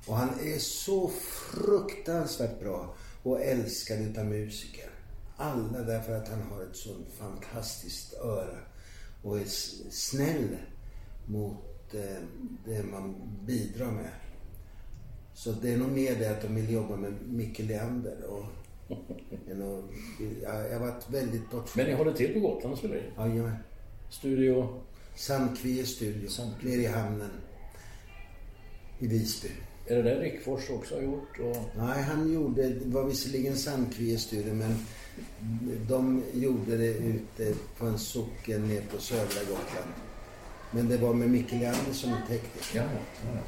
Och 0.06 0.16
han 0.16 0.30
är 0.44 0.58
så 0.60 1.12
fruktansvärt 1.52 2.60
bra 2.60 2.96
och 3.24 3.42
älskad 3.42 4.02
utav 4.02 4.26
musiker. 4.26 4.90
Alla 5.38 5.82
därför 5.82 6.16
att 6.16 6.28
han 6.28 6.42
har 6.42 6.64
ett 6.64 6.76
sånt 6.76 7.08
fantastiskt 7.20 8.14
öra 8.14 8.58
och 9.24 9.40
är 9.40 9.46
snäll 9.92 10.58
mot 11.26 11.94
eh, 11.94 12.24
det 12.66 12.84
man 12.84 13.16
bidrar 13.46 13.92
med. 13.92 14.12
Så 15.34 15.52
det 15.52 15.74
är 15.74 15.78
nog 15.78 15.92
mer 15.92 16.16
det 16.16 16.28
att 16.32 16.42
de 16.42 16.56
vill 16.56 16.72
jobba 16.74 16.96
med 16.96 17.14
Micke 17.30 17.60
Leander. 17.60 18.24
Och, 18.30 18.44
att- 18.90 18.96
jag, 20.44 20.70
jag 20.72 20.80
har 20.80 20.88
varit 20.88 21.10
väldigt 21.10 21.52
bortskämd. 21.52 21.76
Men 21.76 21.86
ni 21.86 21.94
håller 21.94 22.14
till 22.14 22.34
på 22.34 22.40
Gotland 22.40 22.74
och 22.74 22.80
spelar 22.80 22.96
in? 22.96 23.04
Jajamän. 23.18 23.56
Studio? 24.10 24.82
Sandkvie 25.16 25.86
studio, 25.86 26.30
Sandkvie. 26.30 26.72
nere 26.78 26.82
i 26.82 26.88
hamnen. 26.88 27.30
I 29.00 29.08
Visby. 29.08 29.50
Är 29.88 29.96
det 29.96 30.02
där 30.04 30.20
Rickfors 30.20 30.70
också 30.70 30.96
har 30.96 31.02
gjort? 31.02 31.40
Och... 31.40 31.58
Nej, 31.78 32.02
han 32.04 32.34
gjorde, 32.34 32.70
det 32.70 32.86
var 32.86 33.04
visserligen 33.04 33.56
Sandkvie 33.58 34.18
studio 34.18 34.54
men 34.54 34.76
de 35.88 36.24
gjorde 36.34 36.78
det 36.78 36.88
ute 36.98 37.54
på 37.78 37.86
en 37.86 37.98
socken 38.00 38.68
nere 38.68 38.82
på 38.82 39.02
södra 39.02 39.40
Gotland. 39.50 39.92
Men 40.72 40.90
det 40.90 40.98
var 40.98 41.14
med 41.14 41.30
Micke 41.30 41.52
Leander 41.52 41.94
som 41.94 42.12
tekniker. 42.28 42.76
Ja, 42.76 42.84
ja. 43.34 43.42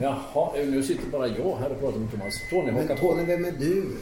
Jaha, 0.00 0.50
nu 0.54 0.82
sitter 0.82 1.10
bara 1.10 1.26
jag 1.26 1.56
här 1.56 1.70
och 1.70 1.80
pratar 1.80 1.98
med 1.98 2.10
Thomas. 2.10 2.34
Tony, 2.50 2.72
Men. 2.72 2.96
Tony, 2.96 3.24
vem 3.24 3.44
är 3.44 3.52
du? 3.52 3.96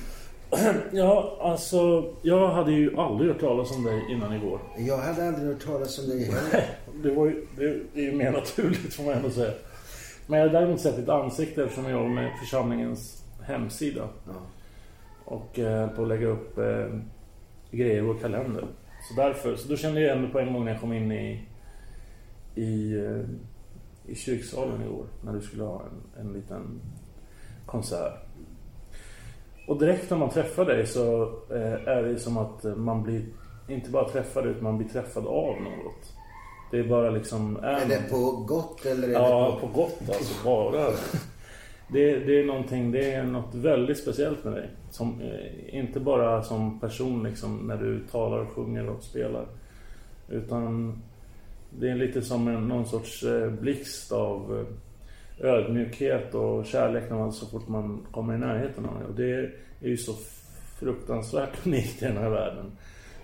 Ja, 0.92 1.38
alltså 1.40 2.12
jag 2.22 2.48
hade 2.48 2.72
ju 2.72 2.96
aldrig 2.96 3.30
hört 3.30 3.40
talas 3.40 3.76
om 3.76 3.84
dig 3.84 4.02
innan 4.10 4.32
igår. 4.32 4.60
Jag 4.78 4.98
hade 4.98 5.28
aldrig 5.28 5.48
hört 5.48 5.64
talas 5.64 5.98
om 5.98 6.08
dig 6.08 6.24
heller. 6.52 6.66
Det, 7.02 7.10
var 7.10 7.26
ju, 7.26 7.46
det 7.56 8.00
är 8.00 8.04
ju 8.04 8.12
mer 8.12 8.32
naturligt 8.32 8.94
får 8.94 9.04
man 9.04 9.14
ändå 9.14 9.30
säga. 9.30 9.52
Men 10.26 10.38
jag 10.40 10.46
har 10.46 10.52
däremot 10.52 10.80
sett 10.80 10.96
ditt 10.96 11.08
ansikte 11.08 11.62
eftersom 11.62 11.84
jag 11.84 11.92
jobbar 11.92 12.08
med 12.08 12.30
församlingens 12.40 13.24
hemsida. 13.42 14.08
Ja. 14.26 14.32
Och 15.24 15.58
eh, 15.58 15.88
på 15.88 16.02
att 16.02 16.08
lägga 16.08 16.26
upp 16.26 16.58
eh, 16.58 16.86
grejer 17.70 17.96
i 17.96 18.00
vår 18.00 18.14
kalender. 18.14 18.64
Så 19.08 19.20
därför, 19.20 19.56
så 19.56 19.68
då 19.68 19.76
kände 19.76 20.00
jag 20.00 20.22
det 20.22 20.28
på 20.28 20.38
en 20.38 20.52
gång 20.52 20.64
när 20.64 20.72
jag 20.72 20.80
kom 20.80 20.92
in 20.92 21.12
i, 21.12 21.46
i, 22.54 22.94
eh, 22.94 23.20
i 24.06 24.14
kyrksalen 24.14 24.82
igår. 24.82 25.06
När 25.24 25.32
du 25.32 25.40
skulle 25.40 25.62
ha 25.62 25.82
en, 25.82 26.26
en 26.26 26.32
liten 26.32 26.80
konsert. 27.66 28.12
Och 29.68 29.78
direkt 29.78 30.10
när 30.10 30.18
man 30.18 30.30
träffar 30.30 30.64
dig 30.64 30.86
så 30.86 31.22
eh, 31.50 31.88
är 31.88 32.02
det 32.02 32.18
som 32.18 32.36
att 32.36 32.64
eh, 32.64 32.74
man 32.74 33.02
blir 33.02 33.24
inte 33.68 33.90
bara 33.90 34.08
träffad 34.08 34.46
utan 34.46 34.62
man 34.62 34.78
blir 34.78 34.88
träffad 34.88 35.26
av 35.26 35.54
något. 35.62 36.12
Det 36.70 36.78
är 36.78 36.88
bara 36.88 37.10
liksom... 37.10 37.56
Är 37.56 37.88
det 37.88 38.10
på 38.10 38.30
gott 38.30 38.86
eller 38.86 39.08
är 39.08 39.12
Ja, 39.12 39.54
det 39.54 39.66
på 39.66 39.72
gott 39.80 40.08
alltså. 40.08 40.44
Bara. 40.44 40.90
Det, 41.88 42.18
det 42.18 42.40
är 42.40 42.44
någonting, 42.44 42.92
det 42.92 43.12
är 43.12 43.24
något 43.24 43.54
väldigt 43.54 43.98
speciellt 43.98 44.44
med 44.44 44.52
dig. 44.52 44.70
Som, 44.90 45.20
eh, 45.20 45.78
inte 45.78 46.00
bara 46.00 46.42
som 46.42 46.80
person 46.80 47.22
liksom 47.22 47.56
när 47.56 47.76
du 47.76 48.06
talar 48.06 48.38
och 48.38 48.52
sjunger 48.52 48.88
och 48.88 49.02
spelar. 49.02 49.46
Utan 50.28 50.92
det 51.78 51.90
är 51.90 51.94
lite 51.94 52.22
som 52.22 52.48
en, 52.48 52.68
någon 52.68 52.86
sorts 52.86 53.22
eh, 53.22 53.50
blixt 53.50 54.12
av 54.12 54.66
eh, 55.40 55.46
ödmjukhet 55.46 56.34
och 56.34 56.66
kärlek 56.66 57.10
när 57.10 57.16
man, 57.16 57.32
så 57.32 57.46
fort 57.46 57.68
man 57.68 58.06
kommer 58.10 58.34
i 58.34 58.38
närheten 58.38 58.86
av 58.86 58.98
det. 58.98 59.06
Och 59.06 59.14
det 59.14 59.34
är 59.80 59.88
ju 59.88 59.96
så 59.96 60.12
fruktansvärt 60.78 61.66
unikt 61.66 62.02
i 62.02 62.06
den 62.06 62.16
här 62.16 62.30
världen. 62.30 62.72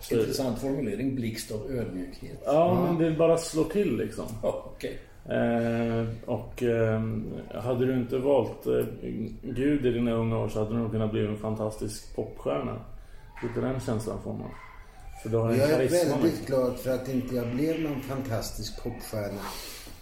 Så, 0.01 0.15
Intressant 0.15 0.59
formulering. 0.59 1.15
Blixt 1.15 1.53
av 1.53 1.71
ödmjukhet. 1.71 2.43
ja, 2.45 2.85
men 2.85 2.99
det 2.99 3.19
bara 3.19 3.37
slår 3.37 3.65
till 3.65 3.97
liksom. 3.97 4.25
Ja, 4.43 4.65
okej. 4.77 4.99
Eh, 5.25 6.07
och 6.27 6.63
eh, 6.63 7.01
hade 7.55 7.87
du 7.87 7.95
inte 7.95 8.19
valt 8.19 8.67
eh, 8.67 8.85
Gud 9.43 9.87
i 9.87 9.91
dina 9.91 10.13
unga 10.13 10.39
år 10.39 10.49
så 10.49 10.59
hade 10.59 10.71
du 10.71 10.79
nog 10.79 10.91
kunnat 10.91 11.11
bli 11.11 11.27
en 11.27 11.37
fantastisk 11.37 12.17
popstjärna. 12.17 12.77
Lite 13.43 13.61
den 13.61 13.81
känslan 13.81 14.23
får 14.23 14.33
man. 14.33 14.51
För 15.23 15.29
du 15.29 15.37
har 15.37 15.51
en 15.51 15.59
Jag 15.59 15.71
är 15.71 15.89
väldigt 15.89 16.47
glad 16.47 16.79
för 16.79 16.91
att 16.91 17.09
inte 17.09 17.35
jag 17.35 17.55
blev 17.55 17.81
någon 17.81 18.03
fantastisk 18.03 18.83
popstjärna. 18.83 19.41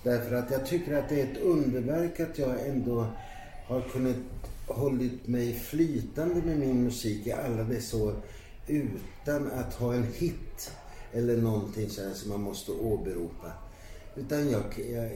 Därför 0.03 0.35
att 0.35 0.51
jag 0.51 0.67
tycker 0.67 0.99
att 0.99 1.09
det 1.09 1.21
är 1.21 1.25
ett 1.25 1.39
underverk 1.39 2.21
att 2.21 2.39
jag 2.39 2.67
ändå 2.67 3.07
har 3.67 3.81
kunnat 3.81 4.17
hållit 4.67 5.27
mig 5.27 5.55
flytande 5.55 6.35
med 6.35 6.59
min 6.59 6.85
musik 6.85 7.27
i 7.27 7.33
alla 7.33 7.63
dessa 7.63 7.97
år 7.97 8.15
utan 8.67 9.51
att 9.53 9.75
ha 9.75 9.95
en 9.95 10.07
hit 10.19 10.73
eller 11.13 11.37
någonting 11.37 11.91
så 11.91 12.03
här 12.03 12.15
som 12.15 12.31
man 12.31 12.41
måste 12.41 12.73
åberopa. 12.73 13.53
Utan 14.17 14.51
jag, 14.51 14.63
jag, 14.93 15.11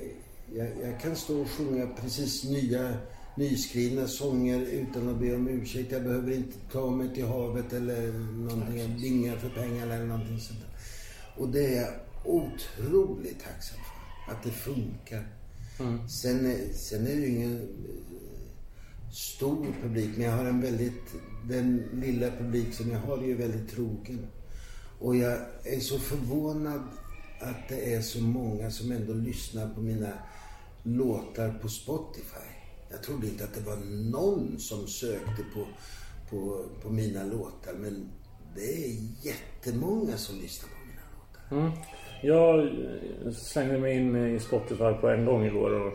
jag, 0.54 0.68
jag 0.82 1.00
kan 1.00 1.16
stå 1.16 1.40
och 1.40 1.50
sjunga 1.50 1.87
precis 1.87 2.44
nya 2.44 2.94
nyskrivna 3.37 4.07
sånger 4.07 4.61
utan 4.61 5.09
att 5.09 5.19
be 5.21 5.35
om 5.35 5.49
ursäkt. 5.49 5.93
Jag 5.93 6.03
behöver 6.03 6.33
inte 6.33 6.57
ta 6.73 6.91
mig 6.91 7.15
till 7.15 7.27
havet 7.27 7.73
eller 7.73 8.12
någonting. 8.33 8.79
Jag 8.79 8.91
bingar 8.91 9.37
för 9.37 9.49
pengar 9.49 9.87
eller 9.87 10.07
någonting 10.07 10.41
sånt 10.41 10.61
där. 10.61 10.69
Och 11.43 11.49
det 11.49 11.67
är 11.67 11.83
jag 11.83 11.91
otroligt 12.25 13.41
tacksam 13.45 13.79
för. 13.79 14.33
Att 14.33 14.43
det 14.43 14.51
funkar. 14.51 15.27
Sen, 16.09 16.47
är- 16.47 16.73
sen 16.73 17.07
är 17.07 17.11
det 17.15 17.21
ju 17.21 17.29
ingen 17.29 17.57
eh, 17.57 19.11
stor 19.12 19.67
publik. 19.83 20.11
Men 20.17 20.27
jag 20.27 20.33
har 20.37 20.45
en 20.45 20.61
väldigt... 20.61 21.03
Den 21.49 21.83
lilla 21.93 22.31
publik 22.31 22.75
som 22.75 22.91
jag 22.91 22.99
har 22.99 23.19
är 23.19 23.27
ju 23.27 23.35
väldigt 23.37 23.71
trogen. 23.71 24.27
Och 24.99 25.17
jag 25.17 25.39
är 25.65 25.81
så 25.81 25.99
förvånad 25.99 26.83
att 27.41 27.69
det 27.69 27.95
är 27.95 28.03
så 28.03 28.21
många 28.23 28.71
som 28.71 28.93
ändå 28.93 29.12
lyssnar 29.15 29.69
på 29.75 29.81
mina 29.81 30.12
låtar 30.83 31.59
på 31.62 31.69
Spotify. 31.69 32.49
Jag 32.93 33.03
trodde 33.03 33.27
inte 33.27 33.45
att 33.45 33.55
det 33.55 33.61
var 33.71 33.77
någon 34.11 34.59
som 34.59 34.87
sökte 34.87 35.43
på, 35.55 35.67
på, 36.31 36.65
på 36.83 36.93
mina 36.93 37.25
låtar. 37.25 37.73
Men 37.79 38.09
det 38.55 38.85
är 38.85 38.91
jättemånga 39.27 40.17
som 40.17 40.37
lyssnar 40.39 40.69
på 40.69 40.75
mina 40.87 41.03
låtar. 41.17 41.57
Mm. 41.67 41.73
Jag 42.23 42.59
eh, 42.61 43.33
slängde 43.33 43.79
mig 43.79 43.97
in 43.97 44.17
i 44.37 44.41
Spotify 44.41 44.93
på 45.01 45.09
en 45.09 45.25
gång 45.25 45.45
igår 45.45 45.71
och 45.87 45.93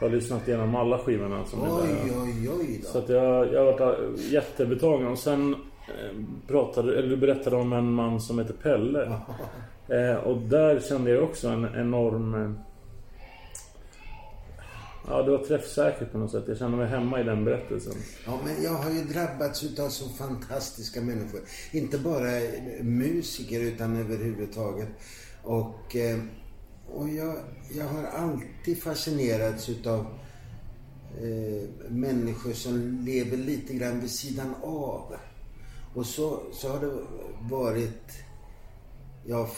har 0.00 0.08
lyssnat 0.08 0.48
igenom 0.48 0.74
alla 0.76 0.98
skivorna 0.98 1.44
som 1.46 1.62
är 1.62 1.68
Oj, 1.70 1.88
där. 1.88 2.22
oj, 2.22 2.50
oj 2.60 2.80
Så 2.84 2.98
då. 2.98 3.04
att 3.04 3.08
jag, 3.08 3.52
jag 3.52 3.64
har 3.64 3.72
varit 3.72 4.20
jättebetagen. 4.20 5.06
Och 5.06 5.18
sen 5.18 5.54
eh, 5.54 6.24
pratade, 6.48 6.98
eller 6.98 7.08
du 7.08 7.16
berättade 7.16 7.56
om 7.56 7.72
en 7.72 7.92
man 7.92 8.20
som 8.20 8.38
heter 8.38 8.54
Pelle. 8.54 9.12
Eh, 9.88 10.16
och 10.16 10.38
där 10.38 10.80
kände 10.80 11.10
jag 11.10 11.24
också 11.24 11.48
en 11.48 11.64
enorm... 11.74 12.58
Ja, 15.08 15.22
det 15.22 15.30
var 15.30 15.44
träffsäkert 15.44 16.12
på 16.12 16.18
något 16.18 16.30
sätt. 16.30 16.44
Jag 16.46 16.58
känner 16.58 16.76
mig 16.76 16.88
hemma 16.88 17.20
i 17.20 17.24
den 17.24 17.44
berättelsen. 17.44 17.94
Ja, 18.26 18.40
men 18.44 18.62
jag 18.62 18.72
har 18.72 18.90
ju 18.90 19.04
drabbats 19.04 19.64
utav 19.64 19.88
så 19.88 20.08
fantastiska 20.08 21.00
människor. 21.00 21.40
Inte 21.72 21.98
bara 21.98 22.30
musiker 22.82 23.60
utan 23.60 23.96
överhuvudtaget. 23.96 24.88
Och, 25.42 25.96
eh, 25.96 26.18
och 26.88 27.08
jag, 27.08 27.36
jag 27.76 27.86
har 27.86 28.04
alltid 28.04 28.82
fascinerats 28.82 29.68
utav 29.68 30.06
eh, 31.20 31.68
människor 31.88 32.52
som 32.52 33.00
lever 33.04 33.36
lite 33.36 33.74
grann 33.74 34.00
vid 34.00 34.10
sidan 34.10 34.54
av. 34.62 35.14
Och 35.94 36.06
så, 36.06 36.42
så 36.52 36.68
har 36.68 36.80
det 36.80 36.92
varit 37.50 38.24
ja, 39.26 39.50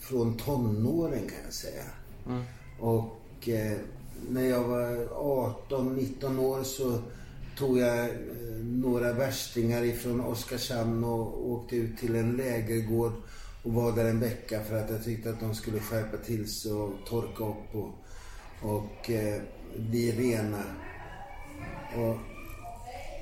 från 0.00 0.36
tonåren 0.36 1.28
kan 1.28 1.38
jag 1.44 1.52
säga. 1.52 1.84
Mm. 2.26 2.42
Och 2.80 3.48
eh, 3.48 3.78
när 4.28 4.44
jag 4.44 4.62
var 4.62 5.06
18-19 5.68 6.38
år 6.38 6.62
så 6.62 6.98
tog 7.58 7.78
jag 7.78 7.98
eh, 7.98 8.14
några 8.62 9.12
värstingar 9.12 9.82
ifrån 9.82 10.20
Oskarshamn 10.20 11.04
och 11.04 11.50
åkte 11.50 11.76
ut 11.76 11.98
till 11.98 12.16
en 12.16 12.36
lägergård 12.36 13.12
och 13.62 13.72
var 13.72 13.92
där 13.92 14.04
en 14.04 14.20
vecka 14.20 14.60
för 14.60 14.76
att 14.76 14.90
jag 14.90 15.04
tyckte 15.04 15.30
att 15.30 15.40
de 15.40 15.54
skulle 15.54 15.80
skärpa 15.80 16.16
till 16.16 16.50
sig 16.50 16.72
och 16.72 16.92
torka 17.08 17.44
upp 17.44 17.74
och, 17.74 17.90
och 18.72 19.10
eh, 19.10 19.42
bli 19.76 20.12
rena. 20.12 20.62
Och 21.96 22.16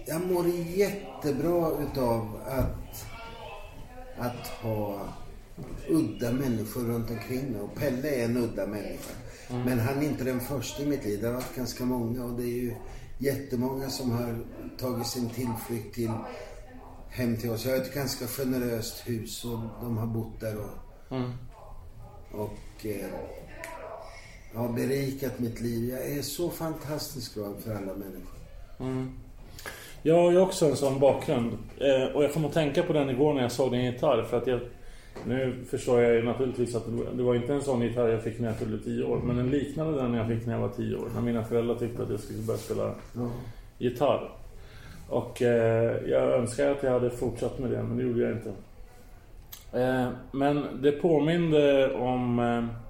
jag 0.06 0.26
mår 0.26 0.48
jättebra 0.48 1.70
utav 1.82 2.40
att, 2.46 3.04
att 4.18 4.46
ha 4.46 5.08
udda 5.88 6.32
människor 6.32 6.80
runt 6.80 7.10
omkring 7.10 7.52
mig. 7.52 7.60
Och 7.60 7.74
Pelle 7.74 8.08
är 8.08 8.24
en 8.24 8.36
udda 8.36 8.66
människa. 8.66 9.14
Mm. 9.50 9.62
Men 9.62 9.78
han 9.80 9.98
är 9.98 10.02
inte 10.02 10.24
den 10.24 10.40
första 10.40 10.82
i 10.82 10.86
mitt 10.86 11.04
liv. 11.04 11.20
Det 11.20 11.26
har 11.26 11.34
varit 11.34 11.56
ganska 11.56 11.84
många 11.84 12.24
och 12.24 12.32
det 12.32 12.42
är 12.42 12.62
ju 12.62 12.74
jättemånga 13.18 13.90
som 13.90 14.10
har 14.10 14.38
tagit 14.78 15.06
sin 15.06 15.30
tillflykt 15.30 15.94
till 15.94 16.10
hem 17.08 17.36
till 17.36 17.50
oss. 17.50 17.64
Jag 17.64 17.72
har 17.72 17.80
ett 17.80 17.94
ganska 17.94 18.26
generöst 18.26 19.08
hus 19.08 19.44
och 19.44 19.58
de 19.82 19.98
har 19.98 20.06
bott 20.06 20.40
där 20.40 20.56
och, 20.56 21.16
mm. 21.16 21.32
och 22.32 22.86
eh, 22.86 23.10
har 24.54 24.68
berikat 24.68 25.38
mitt 25.38 25.60
liv. 25.60 25.90
Jag 25.90 26.18
är 26.18 26.22
så 26.22 26.50
fantastiskt 26.50 27.34
glad 27.34 27.54
för 27.64 27.74
alla 27.74 27.94
människor. 27.94 28.38
Mm. 28.80 29.18
Jag 30.02 30.14
har 30.14 30.30
ju 30.30 30.40
också 30.40 30.70
en 30.70 30.76
sån 30.76 31.00
bakgrund. 31.00 31.58
Eh, 31.78 32.14
och 32.14 32.24
jag 32.24 32.32
kom 32.32 32.44
att 32.44 32.52
tänka 32.52 32.82
på 32.82 32.92
den 32.92 33.10
igår 33.10 33.34
när 33.34 33.42
jag 33.42 33.52
såg 33.52 33.72
din 33.72 33.84
gitarr. 33.84 34.22
För 34.22 34.36
att 34.36 34.46
jag 34.46 34.60
nu 35.26 35.64
förstår 35.70 36.00
jag 36.00 36.14
ju 36.14 36.22
naturligtvis 36.22 36.74
att 36.74 36.84
det 37.16 37.22
var 37.22 37.34
inte 37.34 37.54
en 37.54 37.62
sån 37.62 37.82
gitarr 37.82 38.08
jag 38.08 38.22
fick 38.22 38.40
när 38.40 38.48
jag 38.48 38.56
fyllde 38.56 38.78
10 38.78 39.04
år. 39.04 39.20
Men 39.24 39.38
en 39.38 39.50
liknande 39.50 40.02
den 40.02 40.14
jag 40.14 40.28
fick 40.28 40.46
när 40.46 40.54
jag 40.54 40.60
var 40.60 40.68
10 40.68 40.96
år. 40.96 41.08
När 41.14 41.22
mina 41.22 41.44
föräldrar 41.44 41.74
tyckte 41.74 42.02
att 42.02 42.10
jag 42.10 42.20
skulle 42.20 42.42
börja 42.42 42.58
spela 42.58 42.94
mm. 43.16 43.30
gitarr. 43.78 44.30
Och 45.08 45.42
eh, 45.42 45.96
jag 46.06 46.22
önskar 46.22 46.70
att 46.70 46.82
jag 46.82 46.90
hade 46.90 47.10
fortsatt 47.10 47.58
med 47.58 47.70
det, 47.70 47.82
men 47.82 47.96
det 47.96 48.02
gjorde 48.02 48.20
jag 48.20 48.32
inte. 48.32 48.52
Eh, 49.72 50.08
men 50.32 50.66
det 50.82 50.92
påminde 50.92 51.94
om... 51.94 52.38
Eh, 52.38 52.89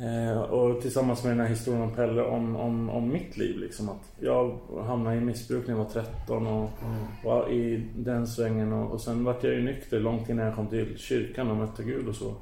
Eh, 0.00 0.40
och 0.40 0.80
tillsammans 0.80 1.24
med 1.24 1.32
den 1.32 1.40
här 1.40 1.48
historien 1.48 1.82
om 1.82 1.94
Pelle 1.94 2.22
om, 2.22 2.56
om, 2.56 2.90
om 2.90 3.12
mitt 3.12 3.36
liv 3.36 3.58
liksom. 3.58 3.88
Att 3.88 4.12
jag 4.20 4.58
hamnade 4.86 5.16
i 5.16 5.20
missbruk 5.20 5.66
när 5.66 5.74
jag 5.74 5.84
var 5.84 5.90
13 5.90 6.46
och 6.46 6.70
mm. 6.82 7.04
var 7.24 7.50
i 7.50 7.88
den 7.96 8.26
svängen. 8.26 8.72
Och, 8.72 8.92
och 8.92 9.00
sen 9.00 9.24
vart 9.24 9.44
jag 9.44 9.54
ju 9.54 9.62
nykter 9.62 10.00
långt 10.00 10.28
innan 10.28 10.46
jag 10.46 10.54
kom 10.54 10.66
till 10.66 10.98
kyrkan 10.98 11.50
och 11.50 11.56
mötte 11.56 11.82
Gud 11.82 12.08
och 12.08 12.14
så. 12.14 12.34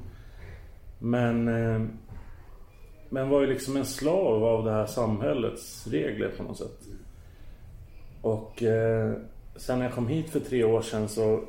Men, 0.99 1.47
eh, 1.47 1.81
men 3.09 3.29
var 3.29 3.41
ju 3.41 3.47
liksom 3.47 3.77
en 3.77 3.85
slav 3.85 4.43
av 4.43 4.65
det 4.65 4.71
här 4.71 4.85
samhällets 4.85 5.87
regler 5.87 6.29
på 6.37 6.43
något 6.43 6.57
sätt. 6.57 6.81
Och 8.21 8.63
eh, 8.63 9.13
sen 9.55 9.79
när 9.79 9.85
jag 9.85 9.93
kom 9.93 10.07
hit 10.07 10.29
för 10.29 10.39
tre 10.39 10.63
år 10.63 10.81
sedan 10.81 11.07
så, 11.07 11.43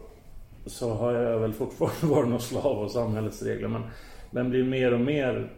så 0.66 0.94
har 0.94 1.12
jag 1.12 1.38
väl 1.38 1.52
fortfarande 1.52 2.06
varit 2.16 2.28
någon 2.28 2.40
slav 2.40 2.66
av 2.66 2.88
samhällets 2.88 3.42
regler. 3.42 3.68
Men, 3.68 3.82
men 4.30 4.50
blir 4.50 4.64
mer 4.64 4.94
och 4.94 5.00
mer 5.00 5.57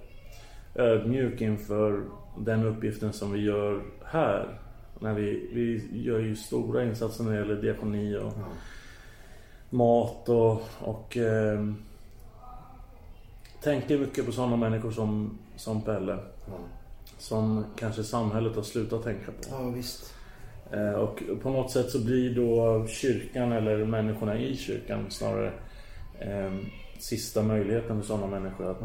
ödmjuk 0.74 1.40
inför 1.40 2.04
den 2.38 2.64
uppgiften 2.64 3.12
som 3.12 3.32
vi 3.32 3.40
gör 3.40 3.82
här. 4.04 4.58
När 4.98 5.14
vi, 5.14 5.50
vi 5.52 5.88
gör 6.02 6.18
ju 6.18 6.36
stora 6.36 6.84
insatser 6.84 7.24
när 7.24 7.32
det 7.32 7.38
gäller 7.38 7.62
diakoni 7.62 8.16
och 8.16 8.32
mm. 8.36 8.48
mat 9.70 10.28
och, 10.28 10.62
och 10.80 11.16
eh, 11.16 11.64
tänker 13.62 13.98
mycket 13.98 14.26
på 14.26 14.32
sådana 14.32 14.56
människor 14.56 14.90
som, 14.90 15.38
som 15.56 15.82
Pelle. 15.82 16.12
Mm. 16.12 16.60
Som 17.18 17.64
kanske 17.76 18.04
samhället 18.04 18.56
har 18.56 18.62
slutat 18.62 19.02
tänka 19.02 19.26
på. 19.26 19.42
Ja, 19.50 19.70
visst. 19.70 20.14
Eh, 20.72 20.92
och 20.92 21.22
på 21.42 21.50
något 21.50 21.70
sätt 21.70 21.90
så 21.90 22.04
blir 22.04 22.34
då 22.34 22.86
kyrkan 22.86 23.52
eller 23.52 23.84
människorna 23.84 24.38
i 24.38 24.56
kyrkan 24.56 25.06
snarare 25.08 25.52
eh, 26.18 26.52
sista 26.98 27.42
möjligheten 27.42 28.00
för 28.00 28.06
sådana 28.06 28.26
människor 28.26 28.70
att 28.70 28.80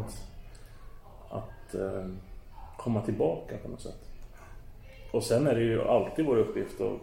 eh, 1.76 2.08
komma 2.78 3.02
tillbaka 3.02 3.58
på 3.58 3.70
något 3.70 3.82
sätt. 3.82 4.10
Och 5.12 5.24
sen 5.24 5.48
är 5.48 5.56
det 5.56 5.62
ju 5.62 5.82
alltid 5.82 6.26
vår 6.26 6.38
uppgift 6.38 6.82
att 6.82 7.02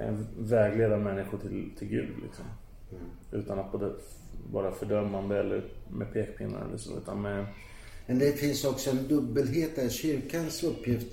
eh, 0.00 0.14
vägleda 0.38 0.96
människor 0.96 1.38
till, 1.38 1.70
till 1.78 1.88
Gud. 1.88 2.10
Liksom. 2.22 2.44
Mm. 2.90 3.04
Utan 3.32 3.58
att 3.58 3.72
både 3.72 3.92
vara 4.52 4.72
fördömande 4.72 5.38
eller 5.38 5.64
med 5.88 6.12
pekpinnar 6.12 6.66
eller 6.68 6.78
så. 6.78 6.96
Utan 6.96 7.22
med... 7.22 7.46
Men 8.06 8.18
det 8.18 8.32
finns 8.32 8.64
också 8.64 8.90
en 8.90 9.08
dubbelhet 9.08 9.76
där. 9.76 9.88
Kyrkans 9.88 10.62
uppgift, 10.62 11.06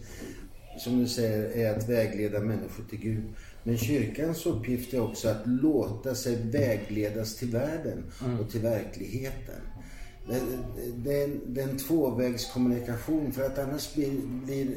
som 0.78 1.00
du 1.00 1.08
säger, 1.08 1.58
är 1.58 1.78
att 1.78 1.90
vägleda 1.90 2.40
människor 2.40 2.84
till 2.90 3.00
Gud. 3.00 3.24
Men 3.64 3.78
kyrkans 3.78 4.46
uppgift 4.46 4.94
är 4.94 5.02
också 5.02 5.30
att 5.30 5.48
låta 5.48 6.16
sig 6.16 6.36
vägledas 6.36 7.36
till 7.36 7.52
världen 7.52 8.04
mm. 8.26 8.40
och 8.40 8.52
till 8.52 8.62
verkligheten 8.62 9.62
det, 10.96 11.14
är 11.62 11.70
en 11.70 11.78
tvåvägskommunikation 11.78 13.32
för 13.32 13.44
att 13.46 13.60
annars 13.60 13.94
blir, 13.94 14.12
blir 14.46 14.76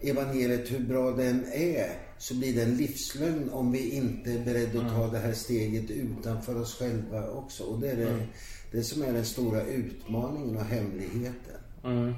evangeliet 0.00 0.72
hur 0.72 0.78
bra 0.78 1.10
den 1.10 1.44
är 1.52 1.98
så 2.18 2.34
blir 2.34 2.54
det 2.54 2.62
en 2.62 2.76
livslögn 2.76 3.50
om 3.50 3.72
vi 3.72 3.90
inte 3.90 4.32
är 4.32 4.44
beredda 4.44 4.80
att 4.80 4.92
ta 4.92 5.02
mm. 5.02 5.12
det 5.12 5.18
här 5.18 5.32
steget 5.32 5.90
utanför 5.90 6.60
oss 6.60 6.78
själva 6.78 7.30
också. 7.30 7.64
Och 7.64 7.80
det 7.80 7.90
är 7.90 7.96
det, 7.96 8.08
mm. 8.08 8.26
det 8.72 8.82
som 8.82 9.02
är 9.02 9.12
den 9.12 9.24
stora 9.24 9.64
utmaningen 9.64 10.56
och 10.56 10.64
hemligheten. 10.64 11.56
Mm. 11.84 12.14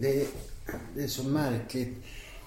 Det, 0.00 0.28
det, 0.94 1.02
är 1.02 1.08
så 1.08 1.28
märkligt. 1.28 1.94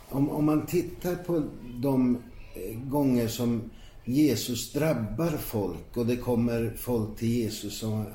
Om, 0.10 0.30
om 0.30 0.46
man 0.46 0.66
tittar 0.66 1.16
på 1.16 1.44
de 1.82 2.16
eh, 2.56 2.80
gånger 2.80 3.28
som 3.28 3.70
Jesus 4.08 4.74
drabbar 4.74 5.38
folk 5.38 5.98
och 5.98 6.06
det 6.06 6.18
kommer 6.18 6.74
folk 6.78 7.20
till 7.20 7.28
Jesus 7.28 7.80
som 7.80 8.06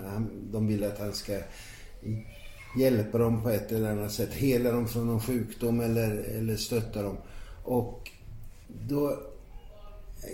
de 0.53 0.67
vill 0.67 0.85
att 0.85 0.99
han 0.99 1.13
ska 1.13 1.39
hjälpa 2.79 3.19
dem 3.19 3.43
på 3.43 3.51
ett 3.51 3.73
eller 3.73 3.91
annat 3.91 4.13
sätt. 4.13 4.33
Hela 4.33 4.73
dem 4.73 4.89
från 4.89 5.07
någon 5.07 5.21
sjukdom 5.21 5.81
eller, 5.81 6.11
eller 6.11 6.57
stötta 6.57 7.03
dem. 7.03 7.17
Och 7.65 8.11
då, 8.89 9.19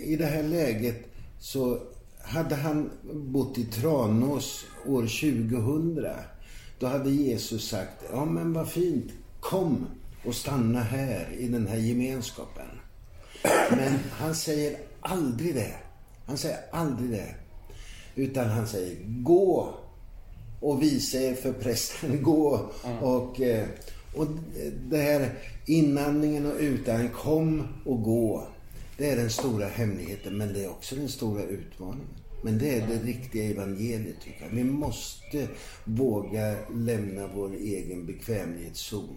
i 0.03 0.15
det 0.15 0.25
här 0.25 0.43
läget 0.43 1.05
så 1.39 1.79
hade 2.23 2.55
han 2.55 2.89
bott 3.13 3.57
i 3.57 3.65
Tranås 3.65 4.65
år 4.87 5.01
2000. 5.01 6.07
Då 6.79 6.87
hade 6.87 7.11
Jesus 7.11 7.69
sagt, 7.69 8.03
ja 8.11 8.25
men 8.25 8.53
vad 8.53 8.69
fint, 8.69 9.11
kom 9.39 9.87
och 10.25 10.35
stanna 10.35 10.79
här 10.79 11.35
i 11.39 11.47
den 11.47 11.67
här 11.67 11.77
gemenskapen. 11.77 12.67
Men 13.69 13.99
han 14.11 14.35
säger 14.35 14.88
aldrig 15.01 15.55
det. 15.55 15.75
Han 16.25 16.37
säger 16.37 16.57
aldrig 16.71 17.11
det. 17.11 17.35
Utan 18.15 18.49
han 18.49 18.67
säger 18.67 18.97
gå 19.05 19.73
och 20.59 20.81
visa 20.81 21.17
er 21.17 21.35
för 21.35 21.53
prästen. 21.53 22.23
Gå 22.23 22.69
mm. 22.85 22.97
och, 22.97 23.41
eh, 23.41 23.67
och 24.15 24.27
det 24.89 24.97
här 24.97 25.33
inandningen 25.65 26.45
och 26.45 26.57
utandningen. 26.59 27.13
Kom 27.13 27.67
och 27.85 28.03
gå. 28.03 28.47
Det 28.97 29.09
är 29.09 29.15
den 29.15 29.29
stora 29.29 29.67
hemligheten 29.67 30.37
men 30.37 30.53
det 30.53 30.63
är 30.63 30.69
också 30.69 30.95
den 30.95 31.09
stora 31.09 31.43
utmaningen. 31.43 32.07
Men 32.43 32.57
det 32.57 32.79
är 32.79 32.87
det 32.87 33.03
riktiga 33.03 33.43
evangeliet 33.43 34.21
tycker 34.21 34.43
jag. 34.45 34.49
Vi 34.49 34.63
måste 34.63 35.47
våga 35.83 36.55
lämna 36.73 37.29
vår 37.35 37.55
egen 37.55 38.05
bekvämlighetszon 38.05 39.15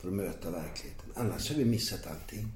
för 0.00 0.08
att 0.08 0.14
möta 0.14 0.50
verkligheten. 0.50 1.12
Annars 1.14 1.50
har 1.50 1.58
vi 1.58 1.64
missat 1.64 2.06
allting. 2.06 2.48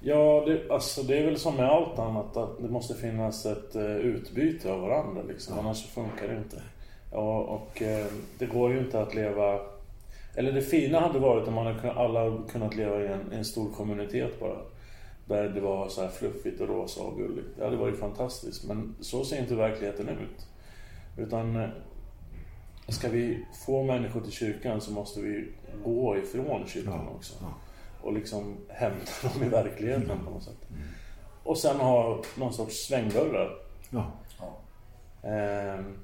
Ja, 0.00 0.44
det, 0.46 0.70
alltså 0.70 1.02
det 1.02 1.18
är 1.18 1.24
väl 1.24 1.38
som 1.38 1.56
med 1.56 1.70
allt 1.70 1.98
annat 1.98 2.36
att 2.36 2.62
det 2.62 2.68
måste 2.68 2.94
finnas 2.94 3.46
ett 3.46 3.76
uh, 3.76 3.96
utbyte 3.96 4.72
av 4.72 4.80
varandra 4.80 5.22
liksom. 5.22 5.54
Ja. 5.54 5.60
Annars 5.62 5.86
funkar 5.86 6.28
det 6.28 6.36
inte. 6.36 6.62
Ja, 7.12 7.38
och 7.38 7.82
uh, 7.82 8.06
det 8.38 8.46
går 8.46 8.72
ju 8.72 8.78
inte 8.78 9.00
att 9.00 9.14
leva... 9.14 9.60
Eller 10.34 10.52
det 10.52 10.62
fina 10.62 11.00
hade 11.00 11.18
varit 11.18 11.48
om 11.48 11.54
man 11.54 11.66
hade 11.66 11.92
alla 11.92 12.42
kunnat 12.50 12.76
leva 12.76 13.02
i 13.02 13.06
en, 13.06 13.32
en 13.32 13.44
stor 13.44 13.70
kommunitet 13.70 14.40
bara. 14.40 14.58
Där 15.26 15.48
det 15.48 15.60
var 15.60 15.88
så 15.88 16.00
här 16.00 16.08
fluffigt 16.08 16.60
och 16.60 16.68
rosa 16.68 17.02
och 17.02 17.16
gulligt. 17.16 17.48
Det 17.56 17.64
hade 17.64 17.76
varit 17.76 17.98
fantastiskt. 17.98 18.64
Men 18.64 18.94
så 19.00 19.24
ser 19.24 19.38
inte 19.38 19.54
verkligheten 19.54 20.08
ut. 20.08 20.46
Utan 21.16 21.56
uh, 21.56 21.68
ska 22.88 23.08
vi 23.08 23.46
få 23.66 23.82
människor 23.82 24.20
till 24.20 24.32
kyrkan 24.32 24.80
så 24.80 24.92
måste 24.92 25.20
vi 25.20 25.48
gå 25.84 26.16
ifrån 26.16 26.66
kyrkan 26.66 27.08
också. 27.16 27.34
ja. 27.40 27.54
Och 28.02 28.12
liksom 28.12 28.56
hämta 28.68 29.10
dem 29.34 29.42
i 29.42 29.48
verkligheten 29.48 30.02
Mm. 30.10 30.24
på 30.24 30.30
något 30.30 30.42
sätt. 30.42 30.68
Och 31.42 31.58
sen 31.58 31.76
ha 31.76 32.22
någon 32.38 32.52
sorts 32.52 32.86
svängdörrar. 32.86 33.56
Ja. 33.90 34.06
Ehm, 35.28 35.98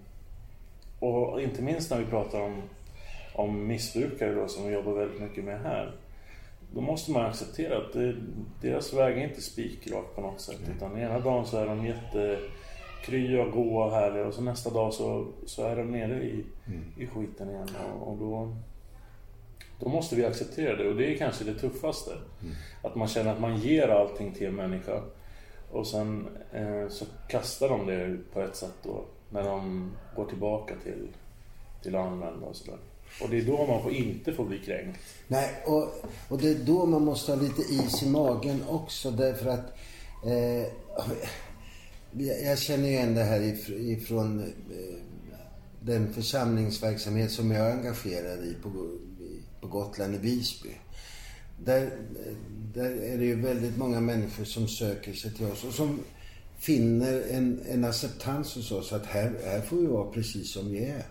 och 1.01 1.43
inte 1.43 1.63
minst 1.63 1.91
när 1.91 1.99
vi 1.99 2.07
pratar 2.07 2.41
om, 2.41 2.63
om 3.35 3.67
missbrukare 3.67 4.35
då, 4.35 4.49
som 4.49 4.67
vi 4.67 4.75
jobbar 4.75 4.93
väldigt 4.93 5.21
mycket 5.21 5.45
med 5.45 5.61
här. 5.63 5.97
Då 6.75 6.81
måste 6.81 7.11
man 7.13 7.25
acceptera 7.27 7.77
att 7.79 7.93
det, 7.93 8.15
deras 8.61 8.93
väg 8.93 9.19
är 9.19 9.29
inte 9.29 9.41
spikrak 9.41 10.05
på 10.15 10.21
något 10.21 10.41
sätt. 10.41 10.61
Utan 10.77 10.99
ena 10.99 11.19
dagen 11.19 11.47
så 11.47 11.57
är 11.59 11.67
de 11.67 11.87
jättekrya, 11.87 13.45
goa 13.45 13.85
och 13.85 13.93
härliga 13.93 14.27
och 14.27 14.35
så 14.35 14.43
nästa 14.43 14.71
dag 14.71 14.93
så, 14.95 15.27
så 15.47 15.65
är 15.67 15.77
de 15.77 15.83
nere 15.91 16.23
i, 16.25 16.45
i 16.99 17.07
skiten 17.07 17.51
igen. 17.51 17.69
Och, 18.01 18.09
och 18.13 18.19
då, 18.19 18.57
då 19.85 19.91
måste 19.91 20.17
vi 20.17 20.25
acceptera 20.25 20.77
det 20.77 20.89
och 20.89 20.97
det 20.97 21.15
är 21.15 21.19
kanske 21.19 21.45
det 21.45 21.55
tuffaste. 21.55 22.11
Att 22.83 22.95
man 22.95 23.09
känner 23.09 23.33
att 23.33 23.41
man 23.41 23.57
ger 23.61 23.89
allting 23.89 24.33
till 24.35 24.47
en 24.47 24.55
människa. 24.55 25.03
Och 25.71 25.87
sen 25.87 26.27
eh, 26.53 26.89
så 26.89 27.05
kastar 27.29 27.69
de 27.69 27.87
det 27.87 28.17
på 28.33 28.41
ett 28.41 28.57
sätt 28.57 28.75
då. 28.83 29.05
När 29.31 29.43
de 29.43 29.91
går 30.17 30.27
tillbaka 30.27 30.75
till, 30.83 31.09
till 31.83 31.95
använda 31.97 32.47
och 32.47 32.57
sådär. 32.57 32.79
Och 33.23 33.29
det 33.29 33.39
är 33.39 33.43
då 33.43 33.67
man 33.67 33.83
får, 33.83 33.93
inte 33.93 34.33
får 34.33 34.45
bli 34.45 34.59
kränkt. 34.59 34.99
Nej, 35.29 35.51
och, 35.67 35.83
och 36.29 36.39
det 36.39 36.49
är 36.49 36.55
då 36.55 36.87
man 36.87 37.05
måste 37.05 37.33
ha 37.33 37.41
lite 37.41 37.63
is 37.63 38.03
i 38.03 38.09
magen 38.09 38.63
också 38.69 39.11
därför 39.11 39.47
att 39.51 39.73
eh, 40.27 40.67
jag 42.47 42.59
känner 42.59 42.89
ju 42.89 42.95
igen 42.95 43.15
det 43.15 43.23
här 43.23 43.41
if- 43.41 43.79
ifrån 43.79 44.41
eh, 44.41 44.95
den 45.81 46.13
församlingsverksamhet 46.13 47.31
som 47.31 47.51
jag 47.51 47.67
är 47.67 47.73
engagerad 47.73 48.39
i 48.45 48.57
på, 48.63 48.69
på 49.65 49.79
Gotland 49.79 50.15
i 50.15 50.19
Visby. 50.19 50.71
Där, 51.65 51.91
där 52.75 52.91
är 52.91 53.19
det 53.19 53.25
ju 53.25 53.41
väldigt 53.41 53.77
många 53.77 54.01
människor 54.01 54.45
som 54.45 54.69
söker 54.69 55.13
sig 55.13 55.35
till 55.35 55.47
oss 55.47 55.65
och 55.65 55.75
som 55.75 56.01
finner 56.59 57.23
en, 57.31 57.61
en 57.69 57.85
acceptans 57.85 58.55
hos 58.55 58.73
oss 58.73 58.93
att 58.93 59.07
här, 59.07 59.33
här 59.45 59.61
får 59.61 59.77
vi 59.77 59.87
vara 59.87 60.11
precis 60.11 60.53
som 60.53 60.71
vi 60.71 60.85
är. 60.85 61.05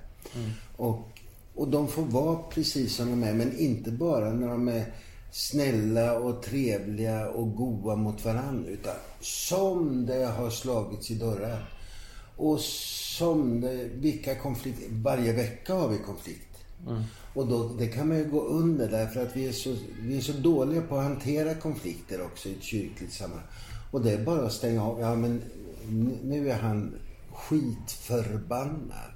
Och, 0.77 1.09
och 1.55 1.67
de 1.67 1.87
får 1.87 2.01
vara 2.01 2.43
precis 2.43 2.95
som 2.95 3.09
de 3.09 3.23
är, 3.23 3.33
men 3.33 3.57
inte 3.59 3.91
bara 3.91 4.33
när 4.33 4.47
de 4.47 4.67
är 4.67 4.85
snälla 5.31 6.19
och 6.19 6.43
trevliga 6.43 7.29
och 7.29 7.55
goda 7.55 7.95
mot 7.95 8.25
varandra. 8.25 8.69
Utan 8.69 8.95
som 9.21 10.05
det 10.05 10.25
har 10.25 10.49
slagits 10.49 11.11
i 11.11 11.15
dörrar. 11.15 11.69
Och 12.37 12.59
som 12.59 13.61
det, 13.61 13.89
vilka 13.93 14.35
konflikter, 14.35 14.87
varje 14.89 15.33
vecka 15.33 15.73
har 15.73 15.89
vi 15.89 15.97
konflikt. 15.97 16.57
Och 17.33 17.47
då, 17.47 17.67
det 17.79 17.87
kan 17.87 18.07
man 18.07 18.17
ju 18.17 18.29
gå 18.29 18.41
under 18.41 18.91
därför 18.91 19.23
att 19.23 19.35
vi 19.35 19.47
är, 19.47 19.51
så, 19.51 19.75
vi 20.01 20.17
är 20.17 20.21
så 20.21 20.33
dåliga 20.33 20.81
på 20.81 20.97
att 20.97 21.03
hantera 21.03 21.55
konflikter 21.55 22.21
också 22.21 22.49
i 22.49 22.53
ett 22.53 22.63
kyrkligt 22.63 23.13
sammanhang. 23.13 23.47
Och 23.91 24.01
det 24.01 24.11
är 24.11 24.25
bara 24.25 24.45
att 24.45 24.53
stänga 24.53 24.83
av. 24.83 24.99
Ja 24.99 25.15
men 25.15 25.41
nu 26.23 26.49
är 26.49 26.57
han 26.57 26.95
skitförbannad. 27.33 29.13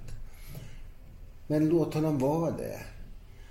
Men 1.48 1.70
låt 1.70 1.94
honom 1.94 2.20
vara 2.20 2.52
det. 2.52 2.80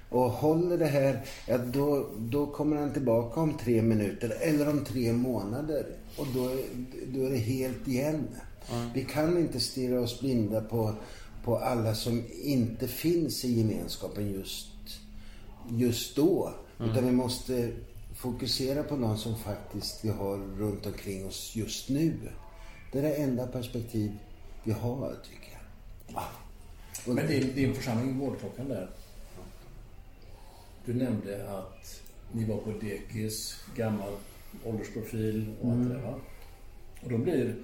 Och 0.09 0.31
håller 0.31 0.79
det 0.79 0.87
här, 0.87 1.25
ja, 1.47 1.59
då, 1.59 2.07
då 2.19 2.47
kommer 2.47 2.77
han 2.77 2.93
tillbaka 2.93 3.41
om 3.41 3.59
tre 3.59 3.83
minuter 3.83 4.37
eller 4.41 4.69
om 4.69 4.85
tre 4.85 5.13
månader. 5.13 5.87
Och 6.17 6.27
då, 6.35 6.51
då 7.07 7.25
är 7.25 7.31
det 7.31 7.37
helt 7.37 7.89
igen. 7.89 8.29
Vi 8.95 9.05
kan 9.05 9.39
inte 9.39 9.61
stirra 9.61 10.01
oss 10.01 10.21
blinda 10.21 10.61
på, 10.61 10.95
på 11.47 11.59
alla 11.59 11.95
som 11.95 12.25
inte 12.43 12.89
finns 12.89 13.45
i 13.45 13.53
gemenskapen 13.59 14.33
just, 14.33 14.69
just 15.71 16.17
då. 16.17 16.55
Utan 16.81 17.07
vi 17.07 17.13
måste 17.13 17.73
fokusera 18.15 18.83
på 18.83 18.97
någon 18.97 19.19
som 19.19 19.37
faktiskt 19.39 20.05
vi 20.05 20.09
har 20.09 20.37
runt 20.59 20.87
omkring 20.87 21.27
oss 21.27 21.53
just 21.57 21.89
nu. 21.89 22.15
Det 22.93 22.99
är 22.99 23.03
det 23.03 23.15
enda 23.15 23.47
perspektiv 23.47 24.13
vi 24.65 24.73
har, 24.73 25.15
tycker 25.31 25.53
jag. 25.53 25.61
Ja. 26.15 26.25
Och- 27.07 27.15
Men 27.15 27.27
din, 27.27 27.55
din 27.55 27.75
församling, 27.75 28.19
Vårdklockan 28.19 28.69
där. 28.69 28.91
Du 30.85 30.95
nämnde 30.95 31.51
att 31.59 32.03
ni 32.33 32.45
var 32.45 32.57
på 32.57 32.71
dekis, 32.71 33.55
gammal 33.77 34.13
åldersprofil 34.65 35.55
och 35.63 35.73
allt 35.73 35.89
det 35.89 35.95
där 35.95 36.03
va? 36.03 36.15
Och 37.05 37.11
då 37.11 37.19
blir 37.19 37.57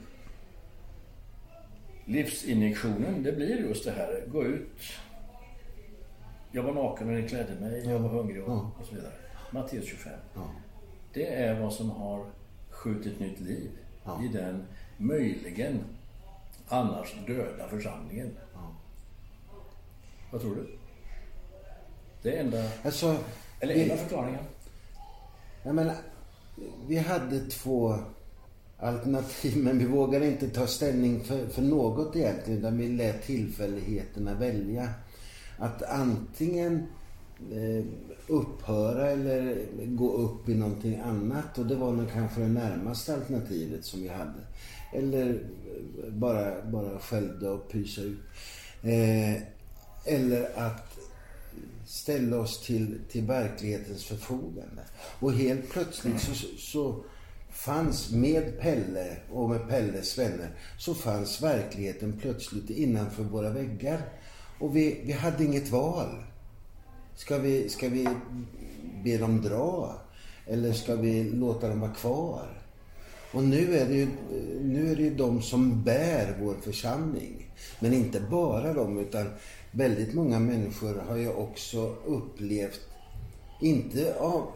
livsinjektionen, 2.05 3.23
det 3.23 3.33
blir 3.33 3.57
just 3.69 3.85
det 3.85 3.91
här. 3.93 4.25
Gå 4.33 4.45
ut. 4.45 4.83
Jag 6.53 6.63
var 6.63 6.73
naken 6.75 7.09
och 7.09 7.15
ni 7.15 7.29
klädde 7.29 7.55
mig. 7.61 7.89
Jag 7.89 7.99
var 7.99 8.09
hungrig 8.09 8.43
och, 8.45 8.53
och 8.81 8.87
så 8.89 8.95
vidare. 8.95 9.13
Matteus 9.51 9.87
25. 9.87 10.13
Ja. 10.35 10.51
Det 11.13 11.27
är 11.35 11.61
vad 11.61 11.73
som 11.73 11.91
har 11.91 12.27
skjutit 12.71 13.21
nytt 13.21 13.41
liv 13.41 13.71
i 14.25 14.29
den 14.29 14.67
möjligen 14.97 15.81
annars 16.69 17.15
döda 17.27 17.69
församlingen. 17.69 18.37
Vad 20.33 20.41
tror 20.41 20.55
du? 20.55 20.79
Det 22.23 22.37
är 22.37 22.41
enda, 22.41 22.71
Alltså, 22.85 23.17
eller 23.61 23.75
vi- 23.75 23.83
enda 23.83 23.97
förklaringen. 23.97 24.45
Jag 25.63 25.75
menar, 25.75 25.95
vi 26.89 26.99
hade 26.99 27.41
två 27.41 27.99
alternativ 28.83 29.57
men 29.57 29.79
vi 29.79 29.85
vågade 29.85 30.27
inte 30.27 30.49
ta 30.49 30.67
ställning 30.67 31.25
för, 31.25 31.47
för 31.47 31.63
något 31.63 32.17
egentligen 32.17 32.59
utan 32.59 32.79
vi 32.79 32.89
lät 32.89 33.23
tillfälligheterna 33.27 34.35
välja. 34.35 34.89
Att 35.59 35.83
antingen 35.83 36.87
eh, 37.53 37.85
upphöra 38.27 39.11
eller 39.11 39.67
gå 39.87 40.13
upp 40.13 40.49
i 40.49 40.55
någonting 40.55 41.01
annat 41.01 41.59
och 41.59 41.67
det 41.67 41.75
var 41.75 41.93
nog 41.93 42.13
kanske 42.13 42.41
det 42.41 42.49
närmaste 42.49 43.15
alternativet 43.15 43.85
som 43.85 44.03
vi 44.03 44.09
hade. 44.09 44.41
Eller 44.93 45.31
eh, 45.31 46.13
bara, 46.13 46.65
bara 46.65 46.99
skälda 46.99 47.51
och 47.51 47.73
pysa 47.73 48.01
ut. 48.01 48.19
Eh, 48.83 49.43
eller 50.05 50.59
att 50.59 50.99
ställa 51.87 52.39
oss 52.39 52.61
till, 52.61 52.99
till 53.11 53.23
verklighetens 53.23 54.05
förfogande. 54.05 54.83
Och 55.21 55.33
helt 55.33 55.71
plötsligt 55.71 56.21
så, 56.21 56.35
så 56.59 57.05
fanns 57.65 58.11
med 58.11 58.61
Pelle 58.61 59.17
och 59.33 59.51
med 59.51 59.69
Pelles 59.69 60.19
vänner 60.19 60.51
så 60.79 60.95
fanns 60.95 61.43
verkligheten 61.43 62.19
plötsligt 62.21 62.71
innanför 62.71 63.23
våra 63.23 63.51
väggar. 63.51 64.01
Och 64.59 64.77
vi, 64.77 65.01
vi 65.05 65.13
hade 65.13 65.45
inget 65.45 65.71
val. 65.71 66.25
Ska 67.17 67.39
vi, 67.39 67.69
ska 67.69 67.89
vi 67.89 68.09
be 69.05 69.17
dem 69.19 69.43
dra? 69.43 69.95
Eller 70.47 70.73
ska 70.73 70.97
vi 70.97 71.25
låta 71.25 71.69
dem 71.69 71.81
vara 71.81 71.95
kvar? 71.95 72.63
Och 73.33 73.43
nu 73.43 73.77
är, 73.77 73.87
det 73.87 73.95
ju, 73.95 74.09
nu 74.61 74.91
är 74.91 74.97
det 74.97 75.03
ju 75.03 75.15
de 75.15 75.43
som 75.43 75.83
bär 75.83 76.37
vår 76.41 76.55
församling. 76.55 77.51
Men 77.81 77.93
inte 77.93 78.21
bara 78.21 78.73
de, 78.73 78.99
utan 78.99 79.27
väldigt 79.71 80.15
många 80.15 80.39
människor 80.39 81.03
har 81.09 81.17
ju 81.17 81.29
också 81.29 81.97
upplevt, 82.07 82.81
inte 83.61 84.15
av, 84.19 84.53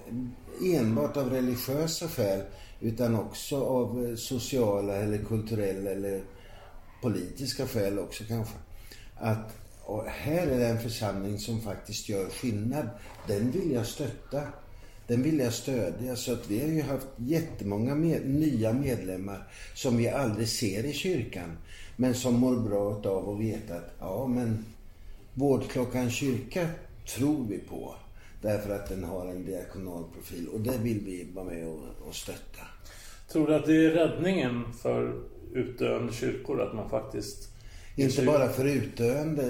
enbart 0.75 1.17
av 1.17 1.31
religiösa 1.31 2.09
skäl, 2.09 2.43
utan 2.81 3.15
också 3.15 3.65
av 3.65 4.07
eh, 4.07 4.17
sociala 4.17 4.97
eller 4.97 5.19
kulturella 5.19 5.91
eller 5.91 6.23
politiska 7.03 7.67
skäl 7.67 7.99
också 7.99 8.25
kanske. 8.29 8.55
Att 9.15 9.57
och 9.87 10.05
här 10.05 10.47
är 10.47 10.59
det 10.59 10.67
en 10.67 10.81
församling 10.81 11.39
som 11.39 11.61
faktiskt 11.61 12.09
gör 12.09 12.29
skillnad. 12.29 12.89
Den 13.27 13.51
vill 13.51 13.73
jag 13.73 13.87
stötta. 13.87 14.43
Den 15.07 15.23
vill 15.23 15.39
jag 15.39 15.53
stödja. 15.53 16.17
Så 16.17 16.33
att 16.33 16.51
vi 16.51 16.61
har 16.61 16.69
ju 16.69 16.83
haft 16.83 17.07
jättemånga 17.17 17.95
med, 17.95 18.29
nya 18.29 18.73
medlemmar 18.73 19.49
som 19.75 19.97
vi 19.97 20.09
aldrig 20.09 20.49
ser 20.49 20.85
i 20.85 20.93
kyrkan. 20.93 21.57
Men 21.97 22.15
som 22.15 22.35
mår 22.35 22.57
bra 22.57 23.11
av 23.13 23.31
att 23.31 23.41
veta 23.41 23.75
att 23.75 23.95
ja 23.99 24.27
men 24.27 24.65
Vårdklockan 25.35 26.11
kyrka 26.11 26.69
tror 27.07 27.47
vi 27.49 27.59
på. 27.59 27.95
Därför 28.47 28.75
att 28.75 28.89
den 28.89 29.05
har 29.05 29.27
en 29.27 29.45
diakonal 29.45 30.05
profil. 30.15 30.49
Och 30.49 30.61
det 30.61 30.79
vill 30.79 31.01
vi 31.01 31.29
vara 31.35 31.45
med 31.45 31.69
och, 31.69 32.09
och 32.09 32.15
stötta. 32.15 32.63
Tror 33.29 33.47
du 33.47 33.55
att 33.55 33.67
det 33.67 33.87
är 33.87 33.91
räddningen 33.91 34.73
för 34.73 35.23
utdöende 35.53 36.13
kyrkor? 36.13 36.63
Att 36.63 36.75
man 36.75 36.91
faktiskt... 36.91 37.53
Inte 37.97 38.23
bara 38.25 38.49
för 38.49 38.65
utdöende. 38.65 39.43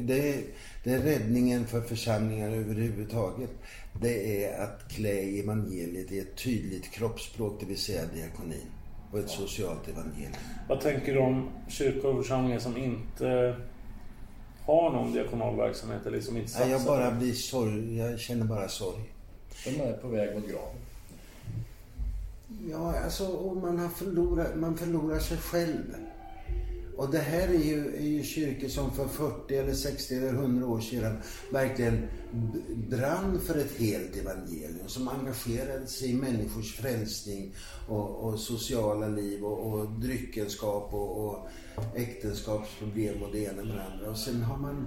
Det 0.00 0.28
är, 0.28 0.40
det 0.84 0.90
är 0.90 0.98
räddningen 0.98 1.66
för 1.66 1.80
församlingar 1.80 2.50
överhuvudtaget. 2.50 3.50
Det 4.02 4.44
är 4.44 4.62
att 4.62 4.92
klä 4.92 5.40
evangeliet 5.40 6.12
i 6.12 6.18
ett 6.18 6.36
tydligt 6.36 6.90
kroppsspråk, 6.90 7.60
det 7.60 7.66
vill 7.66 7.78
säga 7.78 8.02
diakonin. 8.14 8.66
Och 9.12 9.18
ett 9.18 9.30
socialt 9.30 9.88
evangelium. 9.88 10.32
Vad 10.68 10.80
tänker 10.80 11.14
du 11.14 11.20
om 11.20 11.50
kyrkor 11.68 12.10
och 12.10 12.22
församlingar 12.22 12.58
som 12.58 12.76
inte 12.76 13.56
har 14.66 14.90
någon 14.90 15.12
diakonal 15.12 15.56
verksamhet 15.56 16.06
eller 16.06 16.20
som 16.20 16.36
inte 16.36 16.58
Nej, 16.58 16.70
jag 16.70 16.80
satsar 16.80 16.96
bara 16.96 17.10
blir 17.10 17.32
sorg. 17.32 17.98
Jag 17.98 18.18
känner 18.20 18.44
bara 18.44 18.68
sorg. 18.68 19.12
De 19.64 19.80
är 19.80 19.92
på 19.92 20.08
väg 20.08 20.34
mot 20.34 20.48
graven. 20.48 20.76
Ja, 22.70 22.94
alltså 23.04 23.26
och 23.26 23.56
man 23.56 23.78
har 23.78 23.88
förlorat, 23.88 24.56
man 24.56 24.76
förlorar 24.76 25.18
sig 25.18 25.38
själv. 25.38 25.94
Och 26.96 27.10
det 27.10 27.18
här 27.18 27.48
är 27.48 27.64
ju, 27.64 27.96
är 27.96 28.06
ju 28.06 28.22
kyrkor 28.22 28.68
som 28.68 28.90
för 28.90 29.08
40 29.08 29.56
eller 29.56 29.74
60 29.74 30.14
eller 30.14 30.28
100 30.28 30.66
år 30.66 30.80
sedan 30.80 31.16
verkligen 31.50 32.08
brann 32.90 33.40
för 33.40 33.58
ett 33.58 33.78
helt 33.78 34.16
evangelium. 34.16 34.88
Som 34.88 35.08
engagerade 35.08 35.86
sig 35.86 36.10
i 36.10 36.14
människors 36.14 36.74
frälsning 36.74 37.54
och, 37.88 38.10
och 38.10 38.40
sociala 38.40 39.08
liv 39.08 39.44
och, 39.44 39.72
och 39.72 39.90
dryckenskap 39.90 40.94
och, 40.94 41.24
och 41.24 41.48
äktenskapsproblem 41.94 43.22
och 43.22 43.32
det 43.32 43.38
ena 43.38 43.64
med 43.64 43.76
det 43.76 43.84
andra. 43.84 44.10
Och 44.10 44.18
sen 44.18 44.42
har 44.42 44.56
man, 44.56 44.86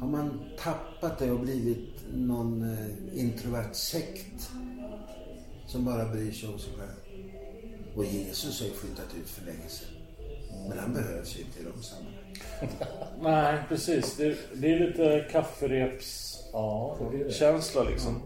har 0.00 0.08
man 0.08 0.40
tappat 0.58 1.18
det 1.18 1.30
och 1.30 1.40
blivit 1.40 1.88
någon 2.14 2.62
eh, 2.62 3.20
introvert 3.20 3.74
sekt 3.74 4.50
som 5.66 5.84
bara 5.84 6.12
bryr 6.12 6.32
sig 6.32 6.48
om 6.48 6.58
sig 6.58 6.72
själv. 6.78 7.00
Och 7.96 8.04
Jesus 8.04 8.60
har 8.60 8.66
ju 8.66 8.72
flyttat 8.72 9.14
ut 9.20 9.28
för 9.28 9.46
länge 9.46 9.68
sedan. 9.68 9.99
Men 10.68 10.78
han 10.78 10.92
behövs 10.94 11.36
ju 11.36 11.40
inte 11.40 11.58
i 11.60 11.62
de 11.62 11.82
sammanhangen. 11.82 12.20
Nej, 13.22 13.58
precis. 13.68 14.16
Det, 14.16 14.36
det 14.54 14.72
är 14.72 14.78
lite 14.78 15.26
kaffereps 15.32 16.26
Ja, 16.52 16.96
det 17.12 17.24
det. 17.24 17.32
känsla 17.32 17.82
liksom. 17.82 18.22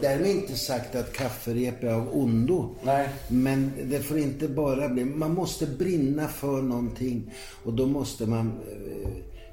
Därmed 0.00 0.30
inte 0.30 0.54
sagt 0.54 0.94
att 0.94 1.12
kafferep 1.12 1.82
är 1.84 1.88
av 1.92 2.08
ondo. 2.16 2.74
Nej. 2.82 3.08
Men 3.28 3.72
det 3.84 3.98
får 3.98 4.18
inte 4.18 4.48
bara 4.48 4.88
bli... 4.88 5.04
Man 5.04 5.34
måste 5.34 5.66
brinna 5.66 6.28
för 6.28 6.62
någonting. 6.62 7.34
Och 7.64 7.72
då 7.72 7.86
måste 7.86 8.26
man 8.26 8.46
eh, 8.48 9.08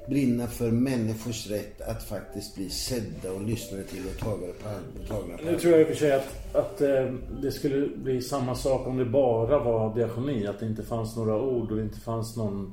brinna 0.08 0.46
för 0.46 0.70
människors 0.70 1.46
rätt 1.50 1.80
att 1.80 2.02
faktiskt 2.02 2.54
bli 2.54 2.70
sedda 2.70 3.32
och 3.32 3.42
lyssnade 3.42 3.82
till 3.84 4.02
och 4.14 4.18
tagna 4.20 4.46
på 4.62 4.68
all- 4.68 5.06
tagna 5.08 5.36
på 5.36 5.42
Nu 5.42 5.48
allvar. 5.48 5.60
tror 5.60 5.72
jag 5.72 5.80
i 5.80 5.84
och 5.84 5.88
för 5.88 5.94
sig 5.94 6.12
att, 6.12 6.54
att 6.56 6.80
eh, 6.80 7.12
det 7.42 7.52
skulle 7.52 7.86
bli 7.96 8.22
samma 8.22 8.54
sak 8.54 8.86
om 8.86 8.96
det 8.96 9.04
bara 9.04 9.58
var 9.58 9.94
diakoni. 9.94 10.46
Att 10.46 10.60
det 10.60 10.66
inte 10.66 10.82
fanns 10.82 11.16
några 11.16 11.40
ord 11.42 11.70
och 11.70 11.76
det 11.76 11.82
inte 11.82 12.00
fanns 12.00 12.36
någon, 12.36 12.72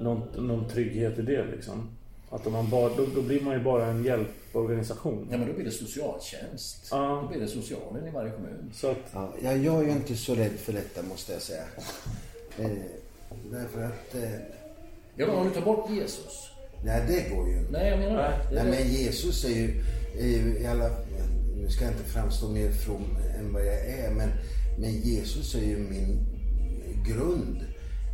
någon, 0.00 0.22
någon 0.46 0.68
trygghet 0.68 1.18
i 1.18 1.22
det 1.22 1.44
liksom. 1.46 1.88
Att 2.30 2.46
om 2.46 2.52
man 2.52 2.70
bara, 2.70 2.88
då, 2.96 3.06
då 3.14 3.22
blir 3.22 3.40
man 3.40 3.54
ju 3.54 3.60
bara 3.64 3.86
en 3.86 4.04
hjälporganisation. 4.04 5.28
Ja, 5.30 5.38
men 5.38 5.48
då 5.48 5.54
blir 5.54 5.64
det 5.64 5.70
socialtjänst. 5.70 6.88
Ja. 6.90 7.20
Då 7.22 7.28
blir 7.28 7.40
det 7.40 7.48
socialen 7.48 8.06
i 8.08 8.10
varje 8.10 8.30
kommun. 8.30 8.70
Så 8.74 8.90
att, 8.90 8.96
Ja, 9.12 9.32
jag, 9.42 9.58
jag 9.58 9.78
är 9.80 9.84
ju 9.84 9.90
inte 9.90 10.16
så 10.16 10.34
rädd 10.34 10.52
för 10.52 10.72
detta 10.72 11.02
måste 11.02 11.32
jag 11.32 11.42
säga. 11.42 11.62
Eh, 12.58 12.70
därför 13.50 13.82
att... 13.84 14.14
Eh, 14.14 14.30
Ja, 15.20 15.26
men 15.26 15.36
om 15.36 15.48
du 15.48 15.54
tar 15.54 15.60
bort 15.60 15.90
Jesus. 15.90 16.50
nej, 16.84 17.04
det 17.08 17.34
går 17.34 17.48
ju 17.48 17.58
inte. 17.58 17.72
Nej, 17.72 17.90
jag 17.90 17.98
menar 17.98 18.22
det. 18.22 18.54
det. 18.54 18.62
Nej, 18.62 18.70
men 18.70 18.88
Jesus 18.88 19.44
är 19.44 19.48
ju, 19.48 19.84
är 20.18 20.26
ju 20.26 20.58
i 20.58 20.66
alla... 20.66 20.90
Nu 21.56 21.68
ska 21.68 21.84
jag 21.84 21.94
inte 21.94 22.04
framstå 22.04 22.48
mer 22.48 22.70
from 22.70 23.16
än 23.38 23.52
vad 23.52 23.66
jag 23.66 23.86
är, 23.86 24.10
men, 24.10 24.28
men 24.78 24.90
Jesus 24.90 25.54
är 25.54 25.60
ju 25.60 25.78
min 25.78 26.26
grund. 27.06 27.64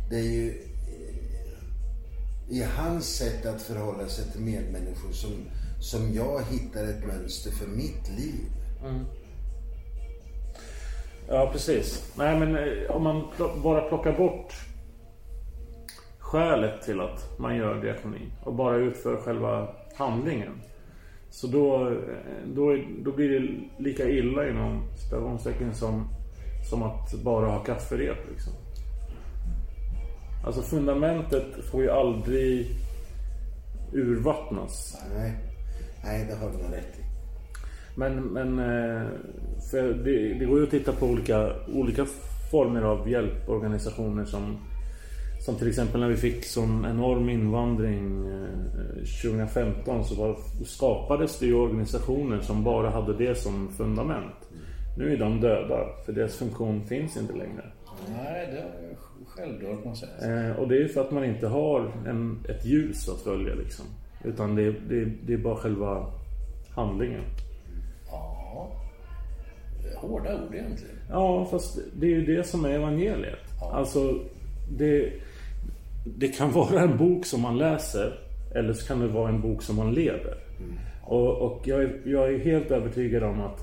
Det 0.09 0.15
är 0.15 0.23
ju 0.23 0.49
eh, 0.49 2.57
i 2.57 2.63
hans 2.63 3.15
sätt 3.15 3.45
att 3.45 3.61
förhålla 3.61 4.07
sig 4.07 4.31
till 4.31 4.41
medmänniskor 4.41 5.11
som, 5.11 5.31
som 5.79 6.13
jag 6.13 6.41
hittar 6.51 6.83
ett 6.83 7.05
mönster 7.05 7.51
för 7.51 7.67
mitt 7.67 8.09
liv. 8.17 8.45
ja, 11.27 11.49
precis. 11.53 12.11
Nej, 12.15 12.39
men 12.39 12.55
eh, 12.55 12.91
om 12.91 13.03
man 13.03 13.27
bara 13.63 13.89
plockar 13.89 14.17
bort 14.17 14.53
skälet 16.27 16.81
till 16.81 17.01
att 17.01 17.39
man 17.39 17.55
gör 17.55 17.81
diakoni 17.81 18.31
och 18.43 18.53
bara 18.53 18.75
utför 18.75 19.17
själva 19.17 19.67
handlingen. 19.95 20.53
Så 21.29 21.47
då, 21.47 21.87
eh, 21.87 22.47
då, 22.55 22.77
då 23.03 23.11
blir 23.11 23.39
det 23.39 23.47
lika 23.83 24.09
illa 24.09 24.49
inom 24.49 24.83
citationstecken 24.95 25.73
som, 25.73 26.07
som 26.69 26.83
att 26.83 27.13
bara 27.23 27.45
ha 27.45 27.59
kafferep. 27.59 28.17
Liksom. 28.31 28.53
Alltså 30.45 30.61
fundamentet 30.61 31.65
får 31.71 31.81
ju 31.83 31.89
aldrig 31.89 32.67
urvattnas. 33.93 34.97
Nej, 35.15 35.33
nej 36.03 36.27
det 36.29 36.35
har 36.35 36.51
du 36.51 36.57
nog 36.57 36.73
rätt 36.73 36.99
i. 36.99 37.03
Men, 37.95 38.15
men 38.23 38.59
eh, 38.59 39.07
det, 39.73 40.33
det 40.39 40.45
går 40.45 40.57
ju 40.59 40.63
att 40.63 40.71
titta 40.71 40.91
på 40.91 41.05
olika, 41.05 41.49
olika 41.73 42.05
former 42.51 42.81
av 42.81 43.09
hjälporganisationer 43.09 44.25
som 44.25 44.57
som 45.47 45.55
till 45.55 45.67
exempel 45.67 45.99
när 45.99 46.07
vi 46.07 46.17
fick 46.17 46.45
sån 46.45 46.85
enorm 46.85 47.29
invandring 47.29 48.27
eh, 48.27 49.23
2015 49.23 50.05
så 50.05 50.15
var, 50.15 50.37
skapades 50.65 51.39
det 51.39 51.45
ju 51.45 51.53
organisationer 51.53 52.39
som 52.39 52.63
bara 52.63 52.89
hade 52.89 53.13
det 53.13 53.35
som 53.35 53.73
fundament. 53.77 54.35
Nu 54.97 55.13
är 55.13 55.17
de 55.17 55.41
döda 55.41 55.87
för 56.05 56.13
deras 56.13 56.35
funktion 56.35 56.85
finns 56.85 57.17
inte 57.17 57.33
längre. 57.33 57.63
Nej, 58.07 58.47
det 58.51 58.57
är 58.57 58.97
självdör 59.27 59.75
kan 59.75 59.85
man 59.85 59.95
säga. 59.95 60.49
Eh, 60.49 60.55
och 60.55 60.67
det 60.67 60.75
är 60.75 60.79
ju 60.79 60.87
för 60.87 61.01
att 61.01 61.11
man 61.11 61.25
inte 61.25 61.47
har 61.47 61.91
en, 62.07 62.45
ett 62.49 62.65
ljus 62.65 63.09
att 63.09 63.21
följa 63.21 63.55
liksom. 63.55 63.85
Utan 64.23 64.55
det, 64.55 64.71
det, 64.71 65.05
det 65.25 65.33
är 65.33 65.37
bara 65.37 65.55
själva 65.55 66.05
handlingen. 66.69 67.23
Ja. 68.11 68.71
Hårda 69.95 70.43
ord 70.43 70.55
egentligen. 70.55 70.95
Ja, 71.09 71.45
fast 71.51 71.79
det 71.93 72.05
är 72.05 72.11
ju 72.11 72.25
det 72.35 72.43
som 72.43 72.65
är 72.65 72.69
evangeliet. 72.69 73.39
Alltså, 73.73 74.19
det, 74.69 75.13
det 76.15 76.27
kan 76.27 76.51
vara 76.51 76.81
en 76.81 76.97
bok 76.97 77.25
som 77.25 77.41
man 77.41 77.57
läser 77.57 78.19
eller 78.55 78.73
så 78.73 78.87
kan 78.87 78.99
det 78.99 79.07
vara 79.07 79.29
en 79.29 79.41
bok 79.41 79.61
som 79.63 79.75
man 79.75 79.93
lever. 79.93 80.37
Och, 81.01 81.37
och 81.37 81.61
jag, 81.63 81.83
är, 81.83 82.01
jag 82.05 82.33
är 82.33 82.39
helt 82.39 82.71
övertygad 82.71 83.23
om 83.23 83.41
att 83.41 83.59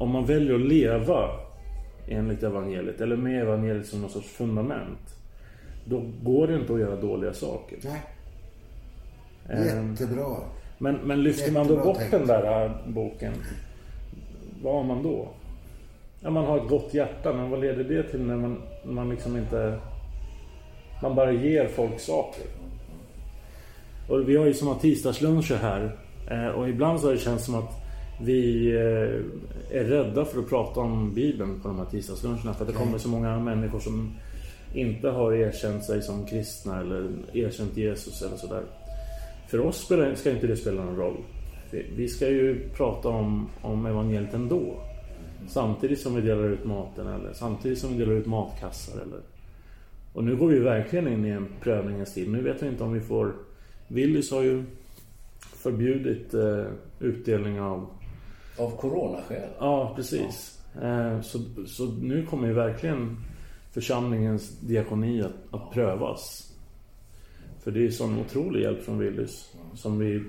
om 0.00 0.10
man 0.10 0.26
väljer 0.26 0.54
att 0.54 0.60
leva 0.60 1.30
enligt 2.08 2.42
evangeliet 2.42 3.00
eller 3.00 3.16
med 3.16 3.42
evangeliet 3.42 3.86
som 3.86 4.00
någon 4.00 4.10
sorts 4.10 4.28
fundament 4.28 5.16
då 5.84 6.02
går 6.22 6.46
det 6.46 6.54
inte 6.54 6.74
att 6.74 6.80
göra 6.80 6.96
dåliga 6.96 7.32
saker. 7.32 7.78
Nej. 7.84 8.02
Ehm, 9.48 9.90
Jättebra. 9.90 10.36
Men, 10.78 10.94
men 10.94 11.22
lyfter 11.22 11.52
man 11.52 11.66
då 11.66 11.74
Jättebra 11.74 11.92
bort 11.92 11.98
tänkt. 11.98 12.10
den 12.10 12.26
där 12.26 12.64
äh, 12.64 12.72
boken, 12.86 13.32
vad 14.62 14.74
har 14.74 14.82
man 14.84 15.02
då? 15.02 15.28
Ja, 16.20 16.30
man 16.30 16.44
har 16.44 16.56
ett 16.56 16.68
gott 16.68 16.94
hjärta, 16.94 17.32
men 17.32 17.50
vad 17.50 17.60
leder 17.60 17.84
det 17.84 18.02
till 18.02 18.20
när 18.20 18.36
man, 18.36 18.62
man 18.84 19.10
liksom 19.10 19.36
inte... 19.36 19.78
Man 21.04 21.14
bara 21.14 21.32
ger 21.32 21.68
folk 21.68 22.00
saker. 22.00 22.44
Och 24.08 24.28
vi 24.28 24.36
har 24.36 24.46
ju 24.46 24.54
såna 24.54 24.74
tisdagsluncher 24.74 25.54
här. 25.56 25.96
Eh, 26.30 26.48
och 26.48 26.68
ibland 26.68 27.00
så 27.00 27.06
har 27.06 27.12
det 27.12 27.18
känts 27.20 27.44
som 27.44 27.54
att 27.54 27.70
vi 28.22 28.70
eh, 28.74 29.78
är 29.80 29.84
rädda 29.84 30.24
för 30.24 30.38
att 30.40 30.48
prata 30.48 30.80
om 30.80 31.14
Bibeln 31.14 31.60
på 31.60 31.68
de 31.68 31.78
här 31.78 31.84
tisdagsluncherna. 31.86 32.54
För 32.54 32.64
att 32.64 32.70
det 32.72 32.76
kommer 32.78 32.98
så 32.98 33.08
många 33.08 33.38
människor 33.40 33.78
som 33.80 34.12
inte 34.74 35.08
har 35.10 35.32
erkänt 35.32 35.84
sig 35.84 36.02
som 36.02 36.26
kristna 36.26 36.80
eller 36.80 37.08
erkänt 37.32 37.76
Jesus 37.76 38.22
eller 38.22 38.36
sådär. 38.36 38.62
För 39.48 39.60
oss 39.60 39.84
ska 40.16 40.30
inte 40.30 40.46
det 40.46 40.56
spela 40.56 40.84
någon 40.84 40.96
roll. 40.96 41.16
Vi- 41.70 41.86
Vi 41.96 42.08
ska 42.08 42.28
ju 42.28 42.68
prata 42.68 43.08
om, 43.08 43.48
om 43.62 43.86
evangeliet 43.86 44.34
ändå. 44.34 44.62
Samtidigt 45.48 46.00
som 46.00 46.14
vi 46.14 46.20
delar 46.20 46.44
ut 46.44 46.64
maten 46.64 47.06
eller 47.06 47.32
samtidigt 47.32 47.78
som 47.78 47.92
vi 47.92 47.98
delar 47.98 48.12
ut 48.12 48.26
matkassar 48.26 49.00
eller... 49.02 49.18
Och 50.14 50.24
nu 50.24 50.36
går 50.36 50.48
vi 50.48 50.58
verkligen 50.58 51.08
in 51.08 51.24
i 51.24 51.28
en 51.28 51.48
prövningens 51.60 52.14
tid. 52.14 52.30
Nu 52.30 52.42
vet 52.42 52.62
jag 52.62 52.70
inte 52.70 52.84
om 52.84 52.92
vi 52.92 53.00
får... 53.00 53.32
Willys 53.88 54.30
har 54.30 54.42
ju 54.42 54.64
förbjudit 55.40 56.34
eh, 56.34 56.64
utdelning 57.00 57.60
av... 57.60 57.86
Av 58.58 58.76
coronaskäl. 58.76 59.48
Ja, 59.58 59.92
precis. 59.96 60.62
Eh, 60.82 61.20
så, 61.20 61.38
så 61.66 61.86
nu 61.86 62.26
kommer 62.26 62.48
ju 62.48 62.54
verkligen 62.54 63.16
församlingens 63.72 64.60
diakoni 64.60 65.22
att, 65.22 65.54
att 65.54 65.70
prövas. 65.72 66.52
För 67.62 67.70
det 67.70 67.86
är 67.86 67.90
sån 67.90 68.18
otrolig 68.18 68.62
hjälp 68.62 68.82
från 68.82 68.98
Willys. 68.98 69.54
Som 69.74 69.98
vi... 69.98 70.22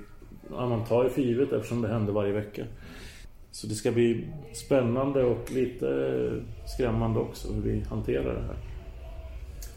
Ja, 0.51 0.69
man 0.69 0.85
tar 0.85 1.03
ju 1.03 1.09
för 1.09 1.21
givet 1.21 1.51
eftersom 1.51 1.81
det 1.81 1.87
händer 1.87 2.13
varje 2.13 2.33
vecka. 2.33 2.65
Så 3.51 3.67
det 3.67 3.75
ska 3.75 3.91
bli 3.91 4.27
spännande 4.53 5.23
och 5.23 5.51
lite 5.51 6.41
skrämmande 6.75 7.19
också 7.19 7.53
hur 7.53 7.61
vi 7.61 7.81
hanterar 7.81 8.33
det 8.33 8.47
här. 8.47 8.74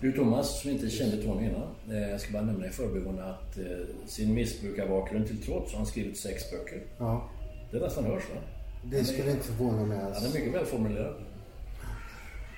Du 0.00 0.12
Thomas, 0.12 0.60
som 0.62 0.70
inte 0.70 0.90
kände 0.90 1.22
Tony 1.22 1.46
innan. 1.46 1.68
eh, 2.02 2.10
Jag 2.10 2.20
ska 2.20 2.32
bara 2.32 2.42
nämna 2.42 2.66
i 2.66 2.70
förbigående 2.70 3.24
att 3.24 3.58
eh, 3.58 3.64
sin 4.06 4.34
missbrukarbakgrund 4.34 5.26
till 5.26 5.42
trots 5.42 5.72
har 5.72 5.78
han 5.78 5.86
skrivit 5.86 6.18
sex 6.18 6.50
böcker. 6.50 6.82
Ja, 6.98 7.28
Det 7.70 7.78
nästan 7.78 8.04
hörs 8.04 8.22
va? 8.34 8.40
det 8.84 9.04
skulle 9.04 9.30
inte 9.30 9.44
förvåna 9.46 9.84
mig 9.84 9.98
Han 9.98 10.06
är 10.12 10.16
alls. 10.16 10.34
mycket 10.34 10.54
välformulerad. 10.54 11.14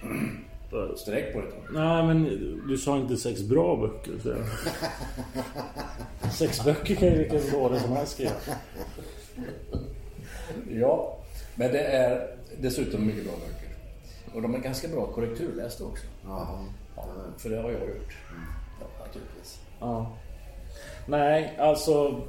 Sträck 0.97 1.33
på 1.33 1.41
det 1.41 1.47
Tony. 1.51 1.63
Nej, 1.79 2.07
men 2.07 2.25
du 2.69 2.79
sa 2.79 2.99
inte 2.99 3.17
sex 3.17 3.43
bra 3.43 3.77
böcker. 3.77 4.13
Så 4.23 4.35
sex 6.37 6.65
böcker 6.65 6.95
kan 6.95 7.09
ju 7.09 7.19
vilken 7.19 7.51
dåre 7.53 7.81
som 7.81 7.93
helst 7.93 8.13
skriva. 8.13 8.31
Ja, 10.71 11.19
men 11.55 11.73
det 11.73 11.81
är 11.81 12.37
dessutom 12.61 13.07
mycket 13.07 13.25
bra 13.25 13.33
böcker. 13.33 13.75
Och 14.37 14.43
de 14.43 14.55
är 14.55 14.59
ganska 14.59 14.89
bra 14.89 15.07
korrekturlästa 15.07 15.85
också. 15.85 16.05
Jaha. 16.25 16.65
Ja, 16.97 17.07
för 17.39 17.51
det 17.51 17.57
har 17.57 17.71
jag 17.71 17.81
gjort. 17.81 18.17
Ja, 18.81 18.87
naturligtvis. 19.07 19.59
Ja. 19.81 20.17
Nej, 21.07 21.57
alltså... 21.59 22.23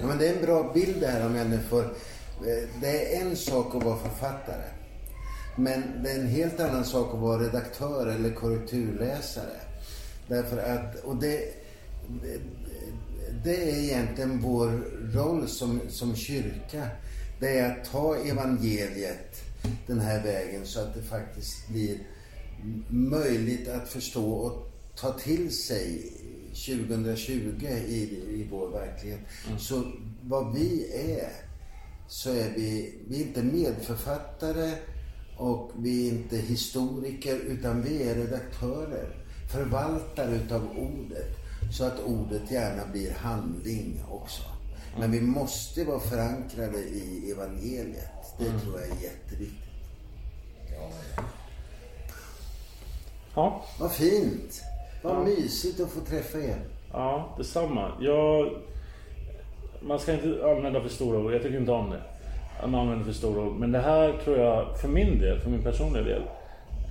Ja, 0.00 0.06
men 0.06 0.18
det 0.18 0.28
är 0.28 0.36
en 0.36 0.42
bra 0.42 0.70
bild 0.74 1.00
det 1.00 1.06
här 1.06 1.26
om 1.26 1.32
människor. 1.32 1.84
Eh, 1.84 2.68
Det 2.80 3.16
är 3.16 3.20
en 3.20 3.36
sak 3.36 3.74
att 3.74 3.82
vara 3.84 3.96
författare. 3.96 4.64
Men 5.56 6.02
det 6.02 6.10
är 6.10 6.18
en 6.20 6.26
helt 6.26 6.60
annan 6.60 6.84
sak 6.84 7.14
att 7.14 7.20
vara 7.20 7.42
redaktör 7.42 8.06
eller 8.06 8.30
korrekturläsare. 8.30 9.60
Därför 10.28 10.58
att, 10.58 11.04
och 11.04 11.16
det, 11.16 11.54
det, 12.22 12.40
det 13.44 13.70
är 13.70 13.78
egentligen 13.78 14.40
vår 14.40 14.68
roll 15.14 15.48
som, 15.48 15.80
som 15.88 16.16
kyrka. 16.16 16.86
Det 17.40 17.58
är 17.58 17.70
att 17.70 17.90
ta 17.90 18.16
evangeliet 18.16 19.42
den 19.86 20.00
här 20.00 20.22
vägen 20.22 20.66
så 20.66 20.80
att 20.80 20.94
det 20.94 21.02
faktiskt 21.02 21.68
blir 21.68 21.98
möjligt 22.88 23.68
att 23.68 23.88
förstå 23.88 24.32
och 24.32 24.70
ta 24.96 25.12
till 25.12 25.56
sig 25.56 26.12
2020 26.50 27.66
i, 27.66 28.00
i 28.28 28.46
vår 28.50 28.68
verklighet. 28.68 29.20
Mm. 29.46 29.58
Så 29.58 29.82
vad 30.22 30.54
vi 30.54 30.92
är, 30.94 31.32
så 32.08 32.30
är 32.30 32.52
vi, 32.56 32.94
vi 33.08 33.22
är 33.22 33.26
inte 33.26 33.42
medförfattare 33.42 34.72
och 35.36 35.70
vi 35.78 36.08
är 36.08 36.12
inte 36.12 36.36
historiker 36.36 37.36
utan 37.36 37.82
vi 37.82 38.02
är 38.02 38.14
redaktörer, 38.14 39.24
förvaltare 39.52 40.34
utav 40.34 40.62
ordet. 40.78 41.36
Så 41.72 41.84
att 41.84 42.00
ordet 42.00 42.50
gärna 42.50 42.92
blir 42.92 43.10
handling 43.10 44.02
också. 44.10 44.42
Men 44.98 45.10
vi 45.10 45.20
måste 45.20 45.84
vara 45.84 46.00
förankrade 46.00 46.78
i 46.78 47.30
evangeliet. 47.30 48.38
Det 48.38 48.46
mm. 48.46 48.60
tror 48.60 48.80
jag 48.80 48.88
är 48.88 49.02
jätteviktigt. 49.02 49.68
Ja. 50.70 50.90
ja. 51.16 51.22
Vad 53.78 53.92
fint. 53.92 54.62
Vad 55.02 55.14
ja. 55.14 55.22
mysigt 55.22 55.80
att 55.80 55.90
få 55.90 56.00
träffa 56.00 56.38
er. 56.38 56.58
Ja, 56.92 57.34
detsamma. 57.38 57.92
Jag... 58.00 58.50
Man 59.80 59.98
ska 59.98 60.12
inte 60.12 60.44
använda 60.44 60.80
för 60.80 60.88
stora 60.88 61.18
ord. 61.18 61.32
Jag 61.32 61.42
tycker 61.42 61.58
inte 61.58 61.72
om 61.72 61.90
det. 61.90 62.00
Man 62.66 62.80
använder 62.80 63.04
för 63.04 63.12
stora 63.12 63.42
ord. 63.42 63.56
Men 63.56 63.72
det 63.72 63.78
här 63.78 64.12
tror 64.24 64.38
jag, 64.38 64.78
för 64.80 64.88
min 64.88 65.18
del, 65.20 65.40
för 65.40 65.50
min 65.50 65.62
personliga 65.62 66.02
del, 66.02 66.22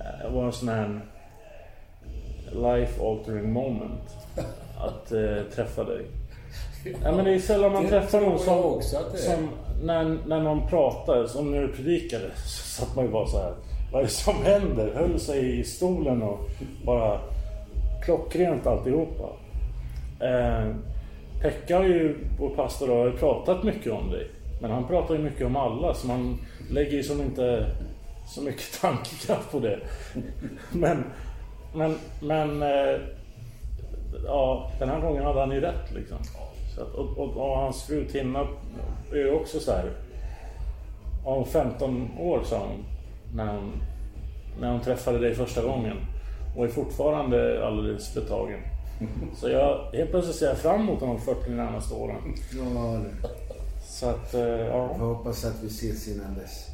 eh, 0.00 0.32
var 0.32 0.44
en 0.44 0.52
sån 0.52 0.68
här 0.68 1.00
life 2.52 3.02
altering 3.06 3.52
moment. 3.52 4.16
Att 4.78 5.12
eh, 5.12 5.42
träffa 5.54 5.84
dig. 5.84 6.06
Ja, 7.02 7.12
men 7.12 7.24
det 7.24 7.34
är 7.34 7.38
sällan 7.38 7.72
man 7.72 7.88
träffar 7.88 8.20
någon 8.20 8.38
som, 8.38 8.82
som 9.16 9.48
när, 9.82 10.18
när 10.26 10.40
någon 10.40 10.68
pratar, 10.68 11.26
som 11.26 11.50
när 11.50 11.60
du 11.60 11.68
predikade, 11.68 12.30
så 12.36 12.82
satt 12.82 12.96
man 12.96 13.04
ju 13.04 13.10
bara 13.10 13.26
så 13.26 13.38
här. 13.38 13.54
Vad 13.92 14.00
är 14.00 14.04
det 14.04 14.10
som 14.10 14.42
händer? 14.42 14.92
Höll 14.94 15.20
sig 15.20 15.60
i 15.60 15.64
stolen 15.64 16.22
och 16.22 16.50
bara 16.84 17.20
klockrent 18.04 18.66
alltihopa. 18.66 19.28
Eh, 20.20 20.74
Pekka 21.42 21.76
har 21.76 21.84
ju, 21.84 22.16
vår 22.38 22.50
pastor, 22.50 22.88
har 22.88 23.10
pratat 23.10 23.62
mycket 23.62 23.92
om 23.92 24.10
dig. 24.10 24.30
Men 24.60 24.70
han 24.70 24.86
pratar 24.86 25.14
ju 25.14 25.20
mycket 25.20 25.46
om 25.46 25.56
alla 25.56 25.94
så 25.94 26.06
man 26.06 26.38
lägger 26.70 26.92
ju 26.92 27.02
som 27.02 27.20
inte 27.20 27.66
så 28.26 28.42
mycket 28.42 28.80
tankekraft 28.80 29.50
på 29.50 29.60
det. 29.60 29.78
Men, 30.72 31.04
men, 31.74 31.96
men 32.20 32.62
eh, 32.62 33.00
ja, 34.26 34.70
den 34.78 34.88
här 34.88 35.00
gången 35.00 35.24
hade 35.24 35.40
han 35.40 35.50
ju 35.50 35.60
rätt 35.60 35.92
liksom. 35.94 36.18
Så 36.74 36.82
att, 36.82 36.94
och, 36.94 37.18
och, 37.18 37.36
och, 37.36 37.56
hans 37.56 37.82
fru 37.82 38.04
Tinna 38.04 38.46
är 39.12 39.16
ju 39.16 39.30
också 39.30 39.60
så 39.60 39.72
här. 39.72 39.90
Om 41.24 41.44
15 41.44 42.10
år 42.18 42.40
sa 42.44 42.58
hon 42.58 42.84
när 43.34 43.46
hon, 43.46 43.82
när 44.60 44.72
hon 44.72 44.80
träffade 44.80 45.18
dig 45.18 45.34
första 45.34 45.62
gången. 45.62 45.96
Och 46.56 46.64
är 46.64 46.68
fortfarande 46.68 47.66
alldeles 47.66 48.14
förtagen. 48.14 48.60
Så 49.34 49.48
jag, 49.48 49.90
helt 49.92 50.10
plötsligt 50.10 50.36
ser 50.36 50.46
jag 50.46 50.58
fram 50.58 50.80
emot 50.80 51.00
de 51.00 51.20
40 51.20 51.50
närmaste 51.50 51.94
åren. 51.94 52.16
Ja, 52.52 53.00
Så 53.84 54.06
att, 54.06 54.34
eh, 54.34 54.40
ja. 54.40 54.96
Jag 54.98 55.06
hoppas 55.06 55.44
att 55.44 55.62
vi 55.62 55.66
ses 55.66 56.08
innan 56.08 56.34
dess. 56.34 56.66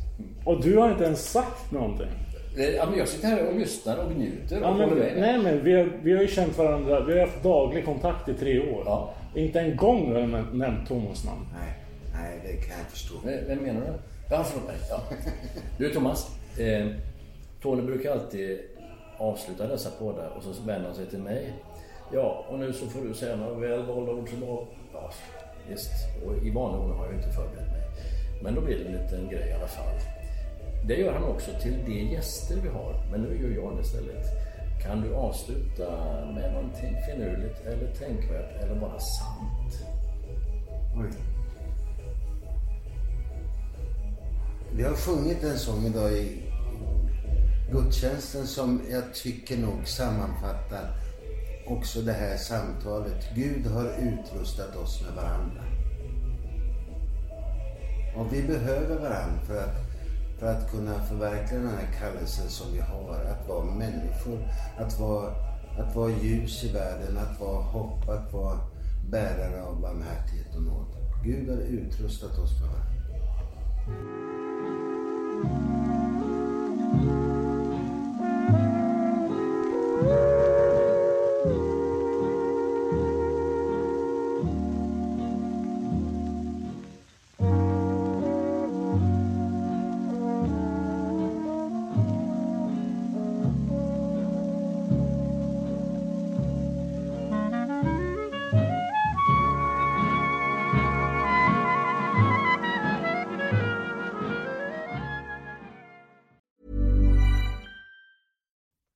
Och 0.45 0.62
du 0.62 0.77
har 0.77 0.90
inte 0.90 1.05
ens 1.05 1.31
sagt 1.31 1.73
någonting. 1.73 2.09
Ja, 2.57 2.87
men 2.90 2.99
jag 2.99 3.09
sitter 3.09 3.29
här 3.29 3.47
och 3.49 3.59
lyssnar 3.59 3.97
och 3.99 4.12
njuter 4.12 4.62
och 4.62 4.66
ja, 4.66 4.75
men, 4.75 4.99
Nej 4.99 5.38
men 5.38 5.64
vi 5.64 5.73
har, 5.73 5.92
vi 6.03 6.14
har 6.14 6.23
ju 6.23 6.29
känt 6.29 6.59
varandra, 6.59 7.01
vi 7.01 7.12
har 7.12 7.27
haft 7.27 7.42
daglig 7.42 7.85
kontakt 7.85 8.29
i 8.29 8.35
tre 8.35 8.61
år. 8.61 8.83
Ja. 8.87 9.14
Inte 9.35 9.61
en 9.61 9.77
gång 9.77 10.12
har 10.12 10.21
jag 10.21 10.29
nämnt 10.55 10.88
Thomas 10.88 11.25
namn. 11.25 11.47
Nej, 11.53 11.75
nej 12.14 12.40
det 12.42 12.66
kan 12.66 12.79
jag 12.79 12.87
förstå. 12.87 13.14
Vem 13.47 13.59
menar 13.59 13.81
du? 13.81 13.92
Ja, 14.31 14.45
förlåt 14.45 14.66
mig. 14.66 14.77
Ja. 14.90 15.01
Du 15.79 15.95
Thomas, 15.95 16.31
eh, 16.59 16.87
Tony 17.62 17.83
brukar 17.83 18.12
alltid 18.12 18.59
avsluta 19.19 19.66
dessa 19.66 19.90
poddar 19.90 20.29
och 20.37 20.42
så 20.42 20.62
vänder 20.62 20.87
han 20.87 20.95
sig 20.95 21.07
till 21.07 21.19
mig. 21.19 21.53
Ja, 22.12 22.47
och 22.49 22.59
nu 22.59 22.73
så 22.73 22.87
får 22.87 23.01
du 23.01 23.14
säga 23.14 23.37
några 23.37 23.59
välvalda 23.59 24.12
ord 24.12 24.29
som 24.29 24.40
var... 24.40 24.66
Ja, 24.92 25.11
visst. 25.69 25.92
Och 26.27 26.47
i 26.47 26.51
vanlig 26.51 26.81
ordning 26.81 26.99
har 26.99 27.07
jag 27.07 27.14
inte 27.14 27.31
förberett 27.31 27.71
mig. 27.73 27.83
Men 28.42 28.55
då 28.55 28.61
blir 28.61 28.79
det 28.79 28.85
en 28.85 29.03
liten 29.03 29.29
grej 29.29 29.49
i 29.49 29.53
alla 29.53 29.69
fall. 29.69 29.95
Det 30.88 30.95
gör 30.95 31.12
han 31.12 31.25
också 31.25 31.51
till 31.62 31.79
de 31.87 31.92
gäster 31.92 32.57
vi 32.62 32.69
har. 32.69 33.07
Men 33.11 33.21
nu 33.21 33.42
gör 33.42 33.62
jag 33.62 33.77
det 33.77 33.83
istället. 33.83 34.27
Kan 34.83 35.01
du 35.01 35.14
avsluta 35.14 35.90
med 36.35 36.53
någonting 36.53 36.97
finurligt 37.07 37.61
eller 37.66 37.95
tänkvärt 37.95 38.62
eller 38.62 38.81
bara 38.81 38.99
sant? 38.99 39.87
Oj. 40.97 41.11
Vi 44.73 44.83
har 44.83 44.95
sjungit 44.95 45.45
en 45.45 45.59
sång 45.59 45.87
idag 45.87 46.12
i 46.12 46.42
gudstjänsten 47.72 48.46
som 48.46 48.81
jag 48.90 49.14
tycker 49.14 49.57
nog 49.57 49.88
sammanfattar 49.88 50.90
också 51.66 52.02
det 52.02 52.12
här 52.12 52.37
samtalet. 52.37 53.24
Gud 53.35 53.66
har 53.66 53.85
utrustat 53.85 54.76
oss 54.76 55.02
med 55.02 55.14
varandra. 55.14 55.62
Och 58.16 58.33
vi 58.33 58.42
behöver 58.42 58.96
varandra 58.98 59.40
för 59.46 59.59
att, 59.59 59.76
för 60.38 60.46
att 60.46 60.70
kunna 60.70 61.05
förverkliga 61.05 61.61
den 61.61 61.70
här 61.70 61.88
kallelsen 62.00 62.48
som 62.48 62.72
vi 62.72 62.81
har. 62.81 63.14
Att 63.14 63.48
vara 63.48 63.64
människor, 63.64 64.48
att 64.79 65.00
vara, 65.00 65.31
att 65.79 65.96
vara 65.96 66.11
ljus 66.11 66.64
i 66.64 66.72
världen, 66.72 67.18
att 67.18 67.40
vara 67.40 67.62
hopp, 67.62 68.09
att 68.09 68.33
vara 68.33 68.59
bärare 69.11 69.62
av 69.62 69.81
barmhärtighet 69.81 70.57
och 70.57 70.62
nåd. 70.62 70.87
Gud 71.24 71.48
har 71.48 71.57
utrustat 71.57 72.38
oss 72.38 72.61
med 72.61 72.70
varandra. 72.70 72.87
Woo! 80.07 80.45